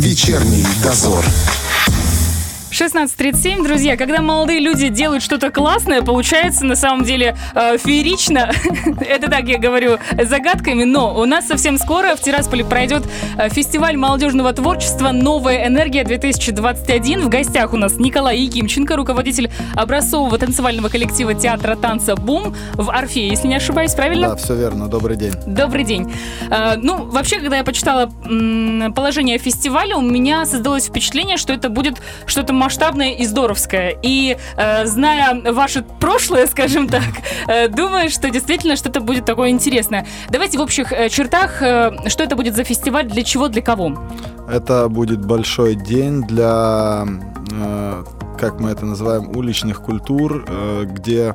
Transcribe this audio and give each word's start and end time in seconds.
Вечерний 0.00 0.66
дозор. 0.82 1.24
16.37, 2.70 3.64
друзья, 3.64 3.96
когда 3.96 4.20
молодые 4.22 4.60
люди 4.60 4.88
делают 4.88 5.24
что-то 5.24 5.50
классное, 5.50 6.02
получается 6.02 6.64
на 6.64 6.76
самом 6.76 7.04
деле 7.04 7.36
э, 7.54 7.76
феерично. 7.78 8.52
Это 9.00 9.28
так 9.28 9.48
я 9.48 9.58
говорю 9.58 9.98
загадками, 10.22 10.84
но 10.84 11.18
у 11.18 11.24
нас 11.24 11.48
совсем 11.48 11.78
скоро 11.78 12.14
в 12.14 12.20
Тирасполе 12.20 12.64
пройдет 12.64 13.02
э, 13.36 13.48
фестиваль 13.48 13.96
молодежного 13.96 14.52
творчества 14.52 15.10
«Новая 15.10 15.66
энергия-2021». 15.66 17.22
В 17.22 17.28
гостях 17.28 17.72
у 17.72 17.76
нас 17.76 17.94
Николай 17.98 18.38
Якимченко, 18.38 18.94
руководитель 18.94 19.50
образцового 19.74 20.38
танцевального 20.38 20.88
коллектива 20.88 21.34
театра 21.34 21.74
танца 21.74 22.14
«Бум» 22.14 22.54
в 22.74 22.88
Орфе, 22.90 23.26
если 23.26 23.48
не 23.48 23.56
ошибаюсь, 23.56 23.94
правильно? 23.94 24.28
Да, 24.28 24.36
все 24.36 24.54
верно. 24.54 24.86
Добрый 24.86 25.16
день. 25.16 25.32
Добрый 25.44 25.82
день. 25.82 26.12
Э, 26.50 26.76
ну, 26.76 27.04
вообще, 27.04 27.40
когда 27.40 27.56
я 27.56 27.64
почитала 27.64 28.12
м, 28.24 28.92
положение 28.94 29.38
фестиваля, 29.38 29.96
у 29.96 30.02
меня 30.02 30.46
создалось 30.46 30.86
впечатление, 30.86 31.36
что 31.36 31.52
это 31.52 31.68
будет 31.68 32.00
что-то 32.26 32.59
масштабное 32.60 33.12
и 33.14 33.24
здоровское. 33.26 33.96
И 34.02 34.36
э, 34.56 34.86
зная 34.86 35.52
ваше 35.52 35.82
прошлое, 35.82 36.46
скажем 36.46 36.88
так, 36.88 37.02
э, 37.48 37.68
думаю, 37.68 38.10
что 38.10 38.30
действительно 38.30 38.76
что-то 38.76 39.00
будет 39.00 39.24
такое 39.24 39.48
интересное. 39.48 40.06
Давайте 40.28 40.58
в 40.58 40.60
общих 40.60 40.92
э, 40.92 41.08
чертах, 41.08 41.62
э, 41.62 42.08
что 42.08 42.22
это 42.22 42.36
будет 42.36 42.54
за 42.54 42.64
фестиваль, 42.64 43.08
для 43.08 43.22
чего, 43.24 43.48
для 43.48 43.62
кого? 43.62 43.98
Это 44.48 44.88
будет 44.88 45.24
большой 45.24 45.74
день 45.74 46.22
для, 46.22 47.06
э, 47.52 48.04
как 48.38 48.60
мы 48.60 48.70
это 48.70 48.84
называем, 48.84 49.30
уличных 49.36 49.80
культур, 49.80 50.44
э, 50.46 50.84
где 50.84 51.34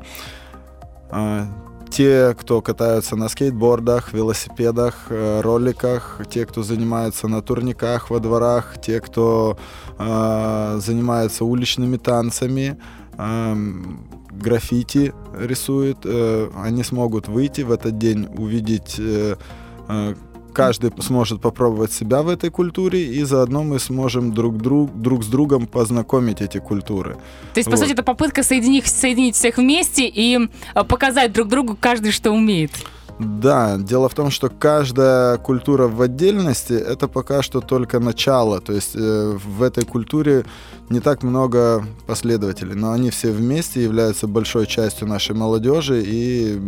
э, 1.12 1.46
те, 1.90 2.36
кто 2.40 2.62
катаются 2.62 3.16
на 3.16 3.30
скейтбордах, 3.30 4.14
велосипедах, 4.14 5.08
э, 5.10 5.42
роликах, 5.42 6.22
те, 6.30 6.46
кто 6.46 6.64
занимается 6.64 7.28
на 7.28 7.42
турниках 7.42 8.10
во 8.10 8.20
дворах, 8.20 8.76
те, 8.82 9.00
кто 9.00 9.58
э, 9.98 10.80
занимается 10.82 11.46
уличными 11.46 11.98
танцами, 11.98 12.78
э, 13.18 13.56
граффити 14.32 15.14
рисует, 15.38 15.98
э, 16.04 16.50
они 16.56 16.84
смогут 16.84 17.28
выйти 17.28 17.62
в 17.62 17.72
этот 17.72 17.98
день, 17.98 18.28
увидеть 18.38 18.96
э, 19.00 19.36
э, 19.88 20.16
каждый 20.56 20.92
сможет 21.02 21.42
попробовать 21.42 21.92
себя 21.92 22.22
в 22.22 22.30
этой 22.30 22.50
культуре, 22.50 23.04
и 23.04 23.24
заодно 23.24 23.64
мы 23.64 23.80
сможем 23.80 24.34
друг, 24.34 24.58
друг, 24.58 24.90
друг 24.96 25.24
с 25.24 25.28
другом 25.28 25.68
познакомить 25.68 26.42
эти 26.42 26.60
культуры. 26.60 27.16
То 27.54 27.60
есть, 27.60 27.70
по 27.70 27.76
вот. 27.76 27.82
сути, 27.82 27.94
это 27.94 28.04
попытка 28.04 28.44
соединить, 28.44 28.88
соединить 28.88 29.36
всех 29.36 29.58
вместе 29.58 30.08
и 30.08 30.50
показать 30.88 31.34
друг 31.34 31.50
другу 31.50 31.78
каждый, 31.80 32.12
что 32.12 32.32
умеет. 32.32 32.72
Да, 33.20 33.78
дело 33.78 34.10
в 34.10 34.14
том, 34.14 34.30
что 34.30 34.50
каждая 34.50 35.38
культура 35.38 35.88
в 35.88 36.02
отдельности 36.02 36.74
это 36.74 37.08
пока 37.08 37.42
что 37.42 37.62
только 37.62 38.00
начало. 38.00 38.60
То 38.60 38.74
есть 38.74 38.96
э, 38.96 39.38
в 39.46 39.64
этой 39.64 39.86
культуре 39.86 40.44
не 40.90 41.00
так 41.00 41.24
много 41.24 41.86
последователей, 42.06 42.76
но 42.76 42.92
они 42.92 43.10
все 43.10 43.32
вместе 43.32 43.84
являются 43.84 44.28
большой 44.28 44.68
частью 44.68 45.08
нашей 45.08 45.36
молодежи, 45.36 46.04
и 46.06 46.60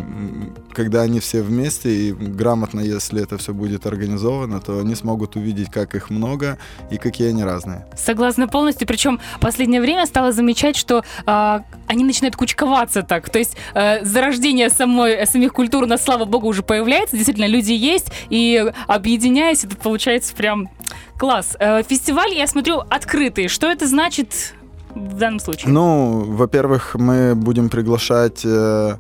когда 0.74 1.02
они 1.02 1.20
все 1.20 1.42
вместе, 1.42 1.90
и 1.90 2.12
грамотно, 2.12 2.80
если 2.80 3.22
это 3.22 3.38
все 3.38 3.54
будет 3.54 3.86
организовано, 3.86 4.60
то 4.60 4.80
они 4.80 4.96
смогут 4.96 5.36
увидеть, 5.36 5.70
как 5.72 5.96
их 5.96 6.10
много 6.10 6.58
и 6.90 6.98
какие 6.98 7.30
они 7.30 7.44
разные. 7.44 7.86
Согласна 7.96 8.48
полностью, 8.48 8.88
причем 8.88 9.20
последнее 9.40 9.82
время 9.82 10.06
стала 10.06 10.32
замечать, 10.32 10.76
что 10.76 11.04
э, 11.26 11.60
они 11.88 12.04
начинают 12.04 12.36
кучковаться 12.36 13.04
так, 13.04 13.30
то 13.30 13.40
есть 13.40 13.56
э, 13.76 14.04
зарождение 14.04 14.70
самой, 14.70 15.26
самих 15.28 15.54
культур, 15.54 15.86
на 15.86 15.98
слава 15.98 16.26
богу, 16.26 16.48
уже 16.48 16.64
появляется, 16.64 17.16
действительно, 17.16 17.48
люди 17.48 17.74
есть, 17.74 18.08
и 18.30 18.72
объединяясь, 18.88 19.64
это 19.64 19.76
получается 19.76 20.36
прям 20.36 20.70
Класс. 21.18 21.56
Э, 21.60 21.84
фестиваль, 21.84 22.34
я 22.34 22.48
смотрю, 22.48 22.80
открытый. 22.90 23.48
Что 23.48 23.68
это 23.68 23.88
значит 23.88 24.54
в 24.94 25.18
данном 25.18 25.40
случае? 25.40 25.72
Ну, 25.72 26.24
во-первых, 26.28 26.96
мы 26.96 27.36
будем 27.36 27.70
приглашать 27.70 28.42
э, 28.46 28.98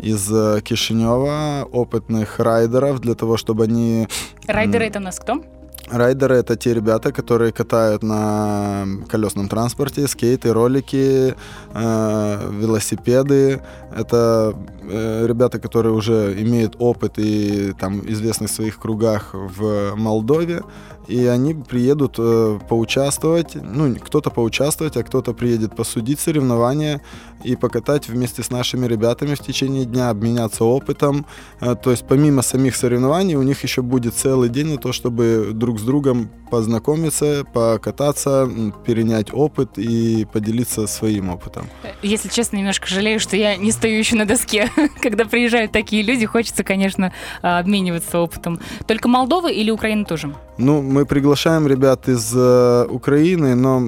из 0.00 0.30
э, 0.32 0.60
Кишинева 0.62 1.68
опытных 1.70 2.38
райдеров 2.38 3.00
для 3.00 3.14
того, 3.14 3.36
чтобы 3.36 3.64
они... 3.64 4.08
Райдеры 4.46 4.86
это 4.86 4.98
у 4.98 5.02
нас 5.02 5.18
кто? 5.18 5.42
Райдеры 5.90 6.36
это 6.36 6.56
те 6.56 6.72
ребята, 6.72 7.12
которые 7.12 7.52
катают 7.52 8.02
на 8.04 8.86
колесном 9.08 9.48
транспорте, 9.48 10.06
скейты, 10.06 10.52
ролики, 10.52 11.34
э, 11.74 12.50
велосипеды. 12.52 13.60
Это 13.94 14.54
э, 14.82 15.26
ребята, 15.26 15.58
которые 15.58 15.92
уже 15.92 16.36
имеют 16.38 16.76
опыт 16.78 17.14
и 17.18 17.72
там 17.72 18.00
известны 18.08 18.46
в 18.46 18.50
своих 18.50 18.78
кругах 18.78 19.30
в 19.32 19.96
Молдове 19.96 20.62
и 21.08 21.26
они 21.26 21.54
приедут 21.54 22.16
э, 22.18 22.58
поучаствовать, 22.68 23.54
ну, 23.54 23.94
кто-то 23.96 24.30
поучаствовать, 24.30 24.96
а 24.96 25.02
кто-то 25.02 25.32
приедет 25.32 25.74
посудить 25.74 26.20
соревнования 26.20 27.00
и 27.42 27.56
покатать 27.56 28.08
вместе 28.08 28.42
с 28.42 28.50
нашими 28.50 28.86
ребятами 28.86 29.34
в 29.34 29.40
течение 29.40 29.84
дня, 29.84 30.10
обменяться 30.10 30.64
опытом. 30.64 31.26
Э, 31.60 31.74
то 31.74 31.90
есть 31.90 32.06
помимо 32.06 32.42
самих 32.42 32.76
соревнований 32.76 33.34
у 33.34 33.42
них 33.42 33.62
еще 33.62 33.82
будет 33.82 34.14
целый 34.14 34.48
день 34.48 34.68
на 34.68 34.78
то, 34.78 34.92
чтобы 34.92 35.50
друг 35.52 35.80
с 35.80 35.82
другом 35.82 36.30
познакомиться, 36.50 37.44
покататься, 37.52 38.48
перенять 38.84 39.32
опыт 39.32 39.78
и 39.78 40.26
поделиться 40.32 40.86
своим 40.86 41.30
опытом. 41.30 41.68
Если 42.02 42.28
честно, 42.28 42.56
немножко 42.56 42.88
жалею, 42.88 43.20
что 43.20 43.36
я 43.36 43.56
не 43.56 43.70
стою 43.72 43.98
еще 43.98 44.16
на 44.16 44.26
доске. 44.26 44.70
Когда 45.00 45.24
приезжают 45.24 45.72
такие 45.72 46.02
люди, 46.02 46.26
хочется, 46.26 46.64
конечно, 46.64 47.12
обмениваться 47.40 48.18
опытом. 48.18 48.60
Только 48.86 49.08
Молдова 49.08 49.50
или 49.50 49.70
Украина 49.70 50.04
тоже? 50.04 50.34
Ну, 50.58 50.82
мы 50.90 51.06
приглашаем 51.06 51.66
ребят 51.66 52.08
из 52.08 52.32
э, 52.34 52.86
Украины, 52.90 53.54
но, 53.54 53.80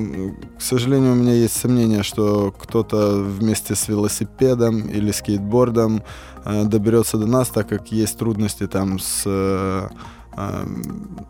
к 0.59 0.63
сожалению, 0.63 1.13
у 1.13 1.17
меня 1.17 1.33
есть 1.33 1.61
сомнение, 1.61 2.03
что 2.03 2.55
кто-то 2.57 3.23
вместе 3.23 3.75
с 3.75 3.89
велосипедом 3.89 4.89
или 4.89 5.11
скейтбордом 5.11 6.03
э, 6.45 6.65
доберется 6.65 7.19
до 7.19 7.27
нас, 7.27 7.49
так 7.49 7.69
как 7.69 7.93
есть 7.93 8.19
трудности 8.19 8.67
там 8.67 8.99
с... 9.01 9.25
Э, 9.27 9.89
э, 10.37 10.65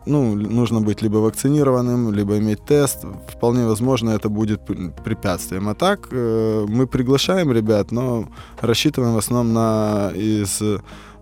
ну, 0.07 0.35
нужно 0.35 0.81
быть 0.81 1.03
либо 1.03 1.17
вакцинированным, 1.17 2.13
либо 2.13 2.37
иметь 2.39 2.65
тест. 2.67 3.07
Вполне 3.29 3.67
возможно, 3.67 4.11
это 4.11 4.29
будет 4.29 4.61
препятствием. 5.05 5.69
А 5.69 5.75
так 5.75 6.09
э, 6.11 6.67
мы 6.69 6.87
приглашаем 6.87 7.51
ребят, 7.51 7.93
но 7.93 8.29
рассчитываем 8.61 9.15
в 9.15 9.19
основном 9.19 9.55
на 9.55 10.13
из 10.15 10.63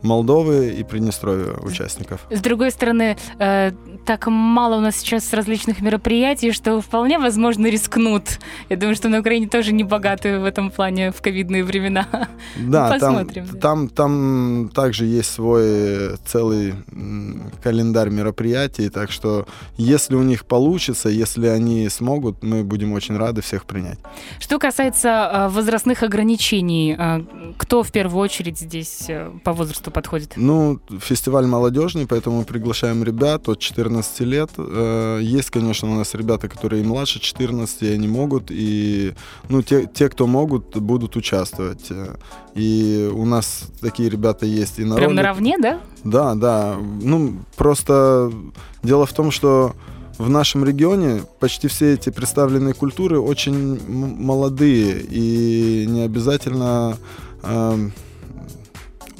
Молдовы 0.02 0.74
и 0.74 0.84
Приднестровья 0.84 1.54
участников. 1.62 2.20
С 2.30 2.40
другой 2.40 2.70
стороны, 2.70 3.16
э, 3.38 3.72
так 4.06 4.26
мало 4.26 4.76
у 4.76 4.80
нас 4.80 4.96
сейчас 4.96 5.32
различных 5.32 5.80
мероприятий, 5.80 6.52
что 6.52 6.80
вполне 6.80 7.18
возможно 7.18 7.66
рискнут. 7.66 8.38
Я 8.68 8.76
думаю, 8.76 8.96
что 8.96 9.08
на 9.08 9.20
Украине 9.20 9.48
тоже 9.48 9.72
не 9.72 9.84
богаты 9.84 10.38
в 10.38 10.44
этом 10.44 10.70
плане 10.70 11.10
в 11.12 11.20
ковидные 11.20 11.64
времена. 11.64 12.06
Да, 12.56 12.90
Посмотрим. 12.90 13.46
Там, 13.46 13.58
там, 13.58 13.88
там 13.88 14.70
также 14.74 15.06
есть 15.06 15.30
свой 15.30 16.16
целый 16.26 16.74
календарь 17.62 18.10
мероприятий, 18.10 18.88
так 18.88 19.10
что 19.10 19.46
если 19.76 20.14
у 20.14 20.22
них 20.22 20.44
получится, 20.44 21.08
если 21.08 21.46
они 21.46 21.88
смогут, 21.88 22.42
мы 22.42 22.64
будем 22.64 22.92
очень 22.92 23.16
рады 23.16 23.42
всех 23.42 23.64
принять. 23.64 23.98
Что 24.38 24.58
касается 24.58 25.08
э, 25.08 25.48
возрастных 25.48 26.02
ограничений, 26.02 26.96
э, 26.98 27.20
кто 27.58 27.82
в 27.82 27.92
первую 27.92 28.22
очередь 28.22 28.58
здесь 28.58 29.04
э, 29.08 29.30
по 29.44 29.52
возрасту 29.52 29.89
подходит? 29.90 30.34
Ну, 30.36 30.80
фестиваль 31.00 31.46
молодежный, 31.46 32.06
поэтому 32.06 32.44
приглашаем 32.44 33.04
ребят 33.04 33.48
от 33.48 33.58
14 33.58 34.20
лет. 34.20 34.50
Есть, 35.20 35.50
конечно, 35.50 35.90
у 35.90 35.94
нас 35.94 36.14
ребята, 36.14 36.48
которые 36.48 36.82
и 36.82 36.86
младше 36.86 37.20
14, 37.20 37.82
и 37.82 37.88
они 37.88 38.08
могут, 38.08 38.50
и 38.50 39.14
ну, 39.48 39.62
те, 39.62 39.86
те, 39.86 40.08
кто 40.08 40.26
могут, 40.26 40.76
будут 40.76 41.16
участвовать. 41.16 41.88
И 42.54 43.10
у 43.12 43.24
нас 43.24 43.64
такие 43.80 44.08
ребята 44.08 44.46
есть 44.46 44.78
и 44.78 44.84
на 44.84 44.96
Прям 44.96 45.14
наравне, 45.14 45.56
да? 45.58 45.80
Да, 46.04 46.34
да. 46.34 46.76
Ну, 46.78 47.36
просто 47.56 48.32
дело 48.82 49.06
в 49.06 49.12
том, 49.12 49.30
что 49.30 49.74
в 50.20 50.28
нашем 50.28 50.64
регионе 50.64 51.22
почти 51.38 51.66
все 51.68 51.94
эти 51.94 52.10
представленные 52.10 52.74
культуры 52.74 53.18
очень 53.18 53.80
молодые 53.88 55.00
и 55.00 55.86
не 55.88 56.02
обязательно 56.02 56.98
э, 57.42 57.90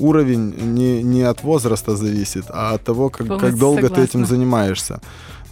уровень 0.01 0.55
не, 0.75 1.03
не 1.03 1.23
от 1.23 1.43
возраста 1.43 1.97
зависит, 1.97 2.45
а 2.49 2.75
от 2.75 2.85
того, 2.85 3.11
как, 3.11 3.27
как 3.41 3.59
долго 3.59 3.83
согласна. 3.83 3.97
ты 3.97 4.03
этим 4.03 4.27
занимаешься. 4.27 5.01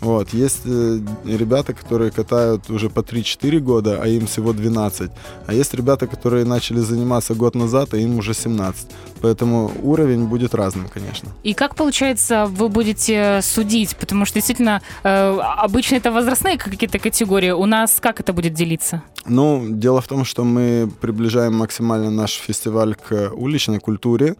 Вот. 0.00 0.32
Есть 0.32 0.62
э, 0.64 1.00
ребята, 1.24 1.72
которые 1.72 2.10
катают 2.10 2.70
уже 2.70 2.88
по 2.88 3.00
3-4 3.00 3.58
года, 3.58 4.00
а 4.02 4.06
им 4.06 4.26
всего 4.26 4.52
12. 4.52 5.10
А 5.46 5.54
есть 5.54 5.74
ребята, 5.74 6.06
которые 6.06 6.44
начали 6.44 6.78
заниматься 6.78 7.34
год 7.34 7.54
назад, 7.54 7.94
а 7.94 7.96
им 7.96 8.18
уже 8.18 8.34
17. 8.34 8.86
Поэтому 9.20 9.72
уровень 9.82 10.24
будет 10.26 10.54
разным, 10.54 10.88
конечно. 10.88 11.30
И 11.42 11.54
как, 11.54 11.74
получается, 11.74 12.46
вы 12.46 12.68
будете 12.68 13.40
судить? 13.42 13.96
Потому 13.96 14.24
что 14.24 14.34
действительно 14.34 14.80
э, 15.02 15.38
обычно 15.56 15.96
это 15.96 16.12
возрастные 16.12 16.58
какие-то 16.58 16.98
категории. 16.98 17.50
У 17.50 17.66
нас 17.66 17.98
как 18.00 18.20
это 18.20 18.32
будет 18.32 18.54
делиться? 18.54 19.02
Ну, 19.26 19.66
дело 19.68 20.00
в 20.00 20.06
том, 20.06 20.24
что 20.24 20.44
мы 20.44 20.88
приближаем 21.00 21.54
максимально 21.54 22.10
наш 22.10 22.32
фестиваль 22.32 22.94
к 22.94 23.32
уличной 23.34 23.80
культуре. 23.80 24.36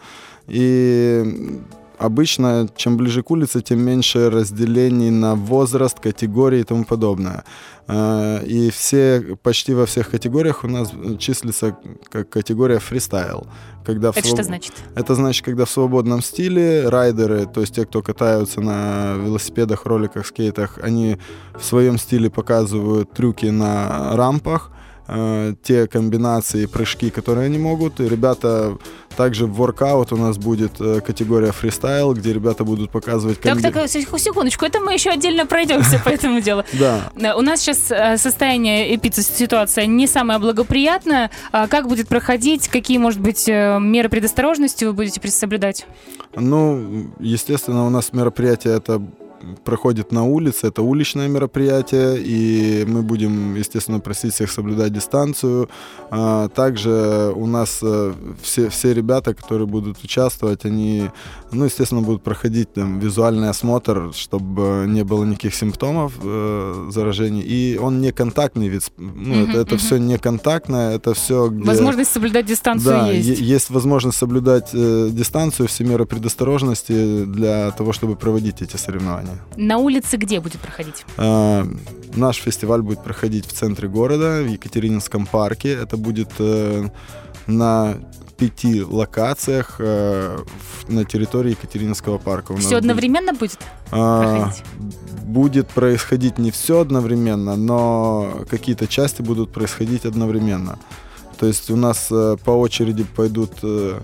И 0.47 1.61
обычно, 1.99 2.69
чем 2.77 2.97
ближе 2.97 3.23
к 3.23 3.31
улице, 3.31 3.61
тем 3.61 3.81
меньше 3.81 4.31
разделений 4.31 5.11
на 5.11 5.35
возраст, 5.35 5.99
категории 6.01 6.61
и 6.61 6.65
тому 6.65 6.85
подобное. 6.85 7.45
Э, 7.89 8.45
и 8.45 8.71
все, 8.71 9.37
почти 9.43 9.75
во 9.75 9.87
всех 9.87 10.11
категориях 10.11 10.65
у 10.65 10.69
нас 10.69 10.93
числится 11.19 11.77
как 12.11 12.29
категория 12.29 12.79
фристайл. 12.79 13.47
Когда 13.85 14.11
Это 14.11 14.21
своб... 14.21 14.35
что 14.35 14.43
значит? 14.43 14.73
Это 14.95 15.15
значит, 15.15 15.45
когда 15.45 15.65
в 15.65 15.71
свободном 15.71 16.23
стиле 16.23 16.89
райдеры, 16.89 17.47
то 17.47 17.63
есть 17.63 17.75
те, 17.75 17.87
кто 17.87 18.03
катаются 18.03 18.61
на 18.61 19.15
велосипедах, 19.15 19.87
роликах, 19.87 20.27
скейтах, 20.27 20.79
они 20.83 21.19
в 21.59 21.65
своем 21.65 21.99
стиле 21.99 22.31
показывают 22.31 23.13
трюки 23.13 23.47
на 23.47 24.15
рампах, 24.17 24.71
э, 25.09 25.55
те 25.63 25.87
комбинации, 25.87 26.67
прыжки, 26.67 27.11
которые 27.11 27.47
они 27.47 27.59
могут. 27.59 28.01
И 28.01 28.09
ребята 28.09 28.79
также 29.17 29.47
в 29.47 29.55
воркаут 29.55 30.13
у 30.13 30.17
нас 30.17 30.39
будет 30.39 30.81
э, 30.81 31.01
категория 31.01 31.53
фристайл, 31.53 32.15
где 32.15 32.33
ребята 32.33 32.65
будут 32.65 32.91
показывать... 32.91 33.41
Комби... 33.41 33.63
Так, 33.63 33.75
так, 33.75 33.89
секундочку, 33.91 34.65
это 34.65 34.81
мы 34.81 34.93
еще 34.93 35.11
отдельно 35.11 35.47
пройдемся 35.47 35.99
по 35.99 36.09
этому 36.09 36.41
делу. 36.41 36.63
Да. 36.79 37.11
Э, 37.17 37.35
у 37.35 37.41
нас 37.41 37.61
сейчас 37.61 37.91
э, 37.91 38.17
состояние 38.19 38.99
ситуация 39.13 39.87
не 39.87 40.07
самая 40.07 40.39
благоприятная. 40.39 41.31
А 41.51 41.67
как 41.67 41.89
будет 41.89 42.09
проходить? 42.09 42.69
Какие, 42.69 42.99
может 42.99 43.21
быть, 43.21 43.49
э, 43.49 43.79
меры 43.81 44.09
предосторожности 44.09 44.85
вы 44.85 44.93
будете 44.93 45.21
соблюдать? 45.31 45.87
Ну, 46.37 47.11
естественно, 47.19 47.87
у 47.87 47.91
нас 47.91 48.13
мероприятие 48.13 48.77
это 48.77 49.03
проходит 49.65 50.13
на 50.13 50.25
улице, 50.25 50.69
это 50.69 50.83
уличное 50.83 51.29
мероприятие, 51.29 52.19
и 52.19 52.85
мы 52.87 53.03
будем, 53.03 53.55
естественно, 53.55 54.01
просить 54.01 54.35
всех 54.35 54.51
соблюдать 54.51 54.93
дистанцию. 54.93 55.69
А, 56.11 56.49
также 56.49 57.33
у 57.35 57.47
нас 57.47 57.81
э, 57.83 58.13
все, 58.43 58.69
все 58.69 58.95
ребята, 58.95 59.35
которые 59.35 59.67
будут 59.67 60.03
участвовать, 60.05 60.65
они, 60.65 61.11
ну, 61.53 61.65
естественно, 61.65 62.03
будут 62.03 62.23
проходить 62.23 62.73
там 62.73 62.99
визуальный 62.99 63.49
осмотр, 63.49 64.13
чтобы 64.15 64.85
не 64.89 65.05
было 65.05 65.25
никаких 65.25 65.55
симптомов 65.55 66.13
э, 66.23 66.89
заражений. 66.91 67.43
И 67.43 67.79
он 67.79 68.01
не 68.01 68.13
контактный 68.13 68.69
вид, 68.69 68.83
ну, 68.97 69.35
uh-huh, 69.35 69.51
это, 69.51 69.59
это 69.59 69.75
uh-huh. 69.75 69.79
все 69.79 69.97
не 69.99 70.19
контактное, 70.19 70.97
это 70.97 71.15
все 71.15 71.49
где... 71.49 71.65
Возможность 71.65 72.13
соблюдать 72.13 72.47
дистанцию 72.47 72.91
да, 72.91 73.11
есть. 73.11 73.41
есть 73.41 73.71
возможность 73.71 74.19
соблюдать 74.19 74.71
э, 74.73 75.09
дистанцию, 75.11 75.69
все 75.69 75.85
меры 75.85 76.07
предосторожности 76.07 77.25
для 77.25 77.71
того, 77.73 77.93
чтобы 77.93 78.17
проводить 78.17 78.63
эти 78.63 78.77
соревнования. 78.77 79.28
На 79.57 79.79
улице 79.79 80.17
где 80.17 80.41
будет 80.41 80.61
проходить? 80.61 81.05
А, 81.17 81.67
наш 82.15 82.37
фестиваль 82.37 82.83
будет 82.83 83.03
проходить 83.03 83.47
в 83.47 83.53
центре 83.53 83.89
города, 83.89 84.43
в 84.43 84.47
Екатерининском 84.47 85.27
парке. 85.27 85.73
Это 85.73 85.97
будет 85.97 86.31
э, 86.39 86.89
на 87.47 87.97
пяти 88.39 88.83
локациях 88.83 89.77
э, 89.81 90.39
в, 90.39 90.93
на 90.93 91.05
территории 91.05 91.51
Екатерининского 91.51 92.19
парка. 92.19 92.57
все 92.57 92.77
одновременно 92.77 93.33
будет, 93.33 93.59
а, 93.91 94.53
Будет 95.25 95.69
происходить 95.69 96.39
не 96.39 96.51
все 96.51 96.81
одновременно, 96.81 97.57
но 97.57 98.45
какие-то 98.49 98.87
части 98.87 99.23
будут 99.23 99.53
происходить 99.53 100.05
одновременно. 100.05 100.79
То 101.39 101.47
есть 101.47 101.71
у 101.71 101.77
нас 101.77 102.09
э, 102.11 102.37
по 102.45 102.51
очереди 102.51 103.05
пойдут 103.05 103.53
э, 103.63 104.01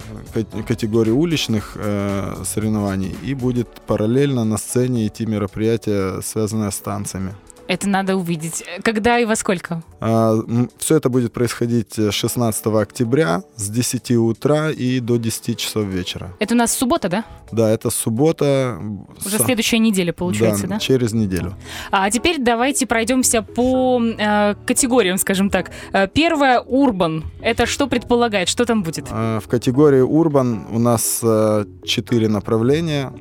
категории 0.66 1.10
уличных 1.10 1.72
э, 1.74 2.42
соревнований 2.44 3.16
и 3.24 3.34
будет 3.34 3.68
параллельно 3.86 4.44
на 4.44 4.56
сцене 4.56 5.08
идти 5.08 5.26
мероприятие, 5.26 6.22
связанное 6.22 6.70
с 6.70 6.78
танцами. 6.78 7.34
Это 7.66 7.88
надо 7.88 8.16
увидеть. 8.16 8.64
Когда 8.82 9.18
и 9.18 9.24
во 9.24 9.36
сколько? 9.36 9.82
А, 10.00 10.36
все 10.78 10.96
это 10.96 11.08
будет 11.08 11.32
происходить 11.32 11.94
16 12.10 12.66
октября 12.66 13.42
с 13.56 13.68
10 13.68 14.10
утра 14.12 14.70
и 14.70 15.00
до 15.00 15.16
10 15.16 15.58
часов 15.58 15.86
вечера. 15.86 16.32
Это 16.40 16.54
у 16.54 16.58
нас 16.58 16.72
суббота, 16.76 17.08
да? 17.08 17.24
Да, 17.52 17.70
это 17.70 17.90
суббота. 17.90 18.78
Уже 19.24 19.38
с... 19.38 19.42
следующая 19.42 19.78
неделя, 19.78 20.12
получается, 20.12 20.66
да? 20.66 20.74
да? 20.74 20.78
через 20.78 21.12
неделю. 21.12 21.54
А 21.90 22.10
теперь 22.10 22.36
давайте 22.38 22.86
пройдемся 22.86 23.42
по 23.42 24.00
э, 24.02 24.54
категориям, 24.66 25.16
скажем 25.18 25.48
так. 25.48 25.70
Э, 25.92 26.06
первая— 26.06 26.60
Урбан. 26.66 27.24
Это 27.40 27.66
что 27.66 27.86
предполагает? 27.86 28.48
Что 28.48 28.66
там 28.66 28.82
будет? 28.82 29.06
А, 29.10 29.40
в 29.40 29.48
категории 29.48 30.00
Урбан 30.00 30.66
у 30.70 30.78
нас 30.78 31.20
э, 31.22 31.64
четыре 31.84 32.28
направления. 32.28 33.12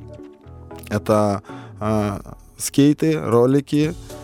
Это 0.90 1.42
э, 1.80 2.20
скейты, 2.58 3.20
ролики, 3.20 3.94
э, 3.94 4.23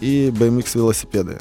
и 0.00 0.32
BMX 0.34 0.74
велосипеды. 0.74 1.38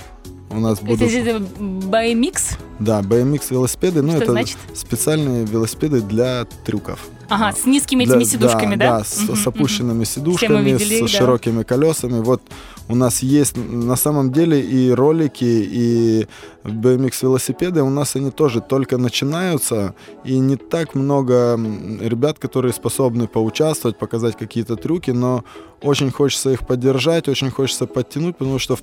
У 0.50 0.60
нас 0.60 0.80
будут... 0.80 1.02
Это, 1.02 1.30
это 1.30 1.44
BMX? 1.60 2.58
Да, 2.80 3.02
BMX 3.02 3.48
велосипеды, 3.50 4.02
ну 4.02 4.14
Что 4.14 4.24
это 4.24 4.32
значит? 4.32 4.58
специальные 4.74 5.46
велосипеды 5.46 6.02
для 6.02 6.46
трюков. 6.66 7.10
Ага, 7.30 7.52
с 7.52 7.66
нискими 7.66 8.06
для, 8.06 8.16
этими 8.16 8.24
сидушками, 8.24 8.76
да? 8.76 8.86
Да, 8.86 8.98
да 9.00 9.04
с, 9.04 9.24
угу, 9.24 9.36
с 9.36 9.46
опущенными 9.46 10.00
угу. 10.00 10.06
сидушками, 10.06 10.70
видели, 10.70 11.06
с 11.06 11.12
да. 11.12 11.18
широкими 11.18 11.64
колесами. 11.64 12.22
Вот 12.22 12.42
у 12.88 12.96
нас 12.96 13.22
есть 13.22 13.58
на 13.58 13.98
самом 13.98 14.32
деле 14.32 14.62
и 14.62 14.92
ролики, 14.92 15.44
и 15.44 16.28
BMX 16.64 17.14
велосипеды. 17.24 17.84
У 17.84 17.90
нас 17.90 18.16
они 18.16 18.32
тоже 18.32 18.62
только 18.62 18.98
начинаются, 18.98 19.94
и 20.24 20.40
не 20.40 20.56
так 20.56 20.96
много 20.96 21.60
ребят, 22.00 22.40
которые 22.40 22.72
способны 22.72 23.28
поучаствовать, 23.28 23.98
показать 23.98 24.38
какие-то 24.38 24.78
трюки, 24.78 25.12
но 25.12 25.44
очень 25.82 26.12
хочется 26.12 26.52
их 26.52 26.66
поддержать, 26.66 27.28
очень 27.28 27.52
хочется 27.52 27.88
подтянуть, 27.88 28.38
потому 28.38 28.60
что 28.60 28.78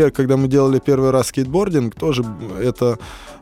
когда 0.00 0.36
мы 0.36 0.48
делали 0.48 0.78
первый 0.78 1.10
раз 1.10 1.28
скейтбординг, 1.28 1.94
тоже 1.94 2.24
эта 2.60 2.98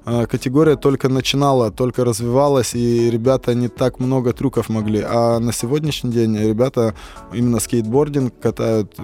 э, 0.07 0.27
категория 0.27 0.77
только 0.77 1.09
начинала, 1.09 1.71
только 1.71 2.05
развивалась, 2.05 2.75
и 2.75 3.11
ребята 3.11 3.55
не 3.55 3.69
так 3.69 4.01
много 4.01 4.33
трюков 4.33 4.69
могли. 4.69 5.03
А 5.07 5.39
на 5.39 5.53
сегодняшний 5.53 6.11
день 6.11 6.37
ребята 6.37 6.95
именно 7.33 7.61
скейтбординг 7.61 8.33
катают 8.41 8.95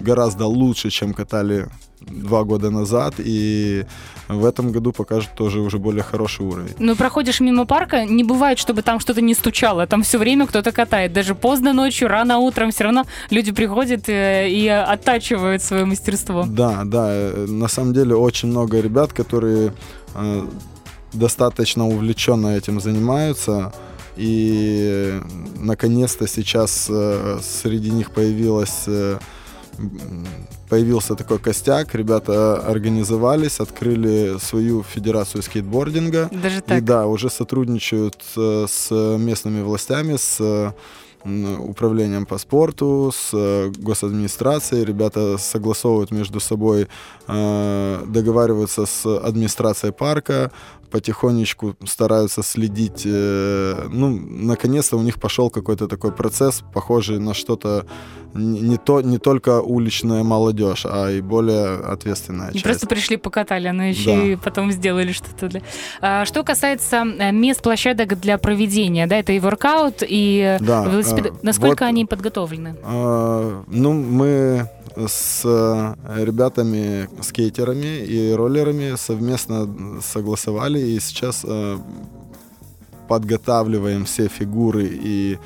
гораздо 0.00 0.46
лучше, 0.46 0.90
чем 0.90 1.14
катали 1.14 1.68
два 2.06 2.44
года 2.44 2.70
назад, 2.70 3.14
и 3.18 3.84
в 4.28 4.44
этом 4.44 4.72
году 4.72 4.92
покажет 4.92 5.30
тоже 5.34 5.60
уже 5.60 5.78
более 5.78 6.02
хороший 6.02 6.46
уровень. 6.46 6.74
Ну, 6.78 6.96
проходишь 6.96 7.40
мимо 7.40 7.64
парка, 7.64 8.04
не 8.04 8.24
бывает, 8.24 8.58
чтобы 8.58 8.82
там 8.82 9.00
что-то 9.00 9.20
не 9.20 9.34
стучало. 9.34 9.86
Там 9.86 10.02
все 10.02 10.18
время 10.18 10.46
кто-то 10.46 10.72
катает. 10.72 11.12
Даже 11.12 11.34
поздно 11.34 11.72
ночью, 11.72 12.08
рано 12.08 12.38
утром 12.38 12.70
все 12.70 12.84
равно 12.84 13.04
люди 13.30 13.52
приходят 13.52 14.08
э, 14.08 14.48
и 14.48 14.68
оттачивают 14.68 15.62
свое 15.62 15.84
мастерство. 15.84 16.44
Да, 16.46 16.82
да. 16.84 17.06
Э, 17.08 17.46
на 17.48 17.68
самом 17.68 17.92
деле 17.92 18.14
очень 18.14 18.48
много 18.48 18.80
ребят, 18.80 19.12
которые 19.12 19.72
э, 20.14 20.46
достаточно 21.12 21.86
увлеченно 21.86 22.56
этим 22.56 22.80
занимаются. 22.80 23.72
И 24.16 25.20
наконец-то 25.56 26.28
сейчас 26.28 26.84
среди 26.84 27.90
них 27.90 28.10
появилась 28.10 28.86
появился 30.72 31.14
такой 31.16 31.38
костяк, 31.38 31.94
ребята 31.94 32.56
организовались, 32.56 33.60
открыли 33.60 34.38
свою 34.38 34.82
федерацию 34.82 35.42
скейтбординга. 35.42 36.30
Даже 36.32 36.62
так? 36.62 36.78
И 36.78 36.80
да, 36.80 37.06
уже 37.06 37.28
сотрудничают 37.28 38.16
э, 38.38 38.64
с 38.66 38.90
местными 39.18 39.60
властями, 39.62 40.16
с 40.16 40.74
управлением 41.24 42.24
по 42.24 42.38
спорту, 42.38 43.12
с 43.14 43.30
э, 43.34 43.70
госадминистрацией. 43.76 44.84
Ребята 44.84 45.36
согласовывают 45.38 46.10
между 46.10 46.40
собой, 46.40 46.88
э, 47.28 48.04
договариваются 48.06 48.86
с 48.86 49.06
администрацией 49.06 49.92
парка, 49.92 50.50
потихонечку 50.92 51.74
стараются 51.84 52.42
следить. 52.42 53.02
Э, 53.06 53.88
ну, 53.90 54.10
наконец-то 54.10 54.98
у 54.98 55.02
них 55.02 55.18
пошел 55.18 55.50
какой-то 55.50 55.88
такой 55.88 56.12
процесс, 56.12 56.62
похожий 56.74 57.18
на 57.18 57.34
что-то 57.34 57.86
не, 58.34 58.76
то, 58.76 59.00
не 59.00 59.18
только 59.18 59.60
уличная 59.60 60.22
молодежь, 60.22 60.86
а 60.86 61.10
и 61.10 61.20
более 61.20 61.76
ответственная 61.76 62.48
не 62.48 62.54
часть. 62.54 62.64
просто 62.64 62.86
пришли 62.86 63.16
покатали, 63.16 63.68
но 63.68 63.84
еще 63.84 64.16
да. 64.16 64.22
и 64.22 64.36
потом 64.36 64.72
сделали 64.72 65.12
что-то. 65.12 65.48
Для... 65.48 65.62
А, 66.00 66.24
что 66.24 66.42
касается 66.42 67.04
э, 67.18 67.32
мест 67.32 67.62
площадок 67.62 68.20
для 68.20 68.38
проведения, 68.38 69.06
да, 69.06 69.16
это 69.16 69.32
и 69.32 69.40
воркаут, 69.40 70.02
и 70.02 70.56
да, 70.60 70.84
велосипед... 70.84 71.32
а, 71.32 71.38
Насколько 71.42 71.84
вот, 71.84 71.88
они 71.88 72.04
подготовлены? 72.04 72.76
А, 72.84 73.62
ну, 73.66 73.92
мы 73.92 74.68
с 74.96 75.42
э, 75.44 76.24
ребятами, 76.24 77.08
скейтерами 77.22 78.04
и 78.04 78.32
роллерами 78.32 78.96
совместно 78.96 79.68
согласовали 80.02 80.78
и 80.78 81.00
сейчас 81.00 81.44
э, 81.44 81.78
подготавливаем 83.08 84.04
все 84.04 84.28
фигуры 84.28 84.88
и 84.90 85.38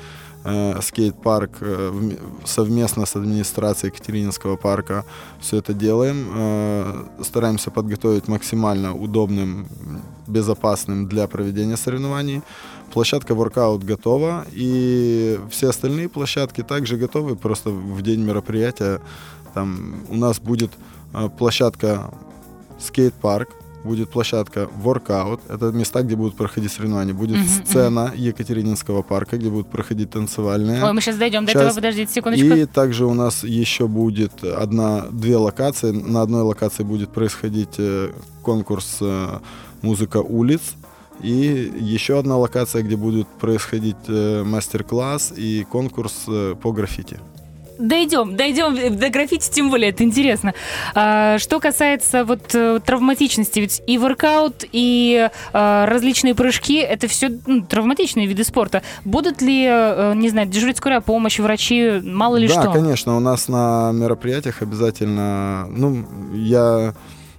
э, 0.43 0.81
скейт-парк 0.81 1.51
э, 1.61 2.11
совместно 2.45 3.05
с 3.05 3.15
администрацией 3.15 3.91
Екатерининского 3.93 4.55
парка 4.55 5.03
все 5.39 5.57
это 5.57 5.73
делаем. 5.73 6.27
Э, 6.35 7.03
стараемся 7.23 7.71
подготовить 7.71 8.27
максимально 8.27 8.93
удобным, 8.93 9.67
безопасным 10.27 11.07
для 11.07 11.27
проведения 11.27 11.77
соревнований. 11.77 12.41
Площадка 12.97 13.35
воркаут 13.35 13.83
готова, 13.83 14.47
и 14.51 15.39
все 15.51 15.69
остальные 15.69 16.09
площадки 16.09 16.63
также 16.63 16.97
готовы, 16.97 17.35
просто 17.35 17.69
в 17.69 18.01
день 18.01 18.21
мероприятия 18.21 19.01
там 19.53 20.01
у 20.09 20.15
нас 20.15 20.39
будет 20.39 20.71
э, 21.13 21.29
площадка 21.37 22.09
скейт-парк, 22.79 23.49
будет 23.83 24.09
площадка 24.09 24.67
Workout, 24.83 25.41
это 25.47 25.65
места, 25.65 26.01
где 26.01 26.15
будут 26.15 26.35
проходить 26.35 26.71
соревнования. 26.71 27.13
Будет 27.13 27.37
Мгм, 27.37 27.47
сцена 27.47 28.13
Екатерининского 28.15 29.03
парка, 29.03 29.37
где 29.37 29.51
будут 29.51 29.69
проходить 29.69 30.09
танцевальные. 30.09 30.83
Ой, 30.83 30.91
мы 30.91 31.01
сейчас 31.01 31.17
дойдем 31.17 31.45
до 31.45 31.51
этого, 31.51 31.75
подождите 31.75 32.11
секундочку. 32.11 32.47
И 32.47 32.65
также 32.65 33.05
у 33.05 33.13
нас 33.13 33.43
еще 33.43 33.87
будет 33.87 34.43
одна, 34.43 35.05
две 35.11 35.37
локации. 35.37 35.91
На 35.91 36.23
одной 36.23 36.41
локации 36.41 36.81
будет 36.81 37.13
происходить 37.13 37.75
э, 37.77 38.09
конкурс 38.41 38.97
э, 39.01 39.37
«Музыка 39.83 40.17
улиц». 40.17 40.61
И 41.21 41.71
еще 41.79 42.19
одна 42.19 42.37
локация, 42.37 42.83
где 42.83 42.95
будет 42.95 43.27
происходить 43.27 43.95
э, 44.07 44.43
мастер-класс 44.43 45.33
и 45.35 45.65
конкурс 45.69 46.25
э, 46.27 46.55
по 46.61 46.71
граффити. 46.71 47.19
Дойдем, 47.79 48.35
дойдем 48.35 48.97
до 48.97 49.09
граффити, 49.09 49.51
тем 49.51 49.69
более, 49.69 49.91
это 49.91 50.03
интересно. 50.03 50.55
А, 50.95 51.37
что 51.37 51.59
касается 51.59 52.25
вот 52.25 52.55
э, 52.55 52.79
травматичности, 52.83 53.59
ведь 53.59 53.83
и 53.85 53.99
воркаут, 53.99 54.65
и 54.71 55.29
э, 55.53 55.85
различные 55.85 56.33
прыжки, 56.33 56.77
это 56.77 57.07
все 57.07 57.29
травматичные 57.69 58.25
виды 58.25 58.43
спорта. 58.43 58.81
Будут 59.05 59.41
ли, 59.43 59.63
не 60.15 60.29
знаю, 60.29 60.47
дежурить 60.47 60.77
скорая 60.77 61.01
помощь, 61.01 61.37
врачи, 61.37 62.01
мало 62.03 62.37
ли 62.37 62.47
да, 62.47 62.61
что? 62.61 62.71
конечно, 62.71 63.15
у 63.15 63.19
нас 63.19 63.47
на 63.47 63.91
мероприятиях 63.91 64.63
обязательно, 64.63 65.67
ну, 65.69 66.03
я 66.33 66.95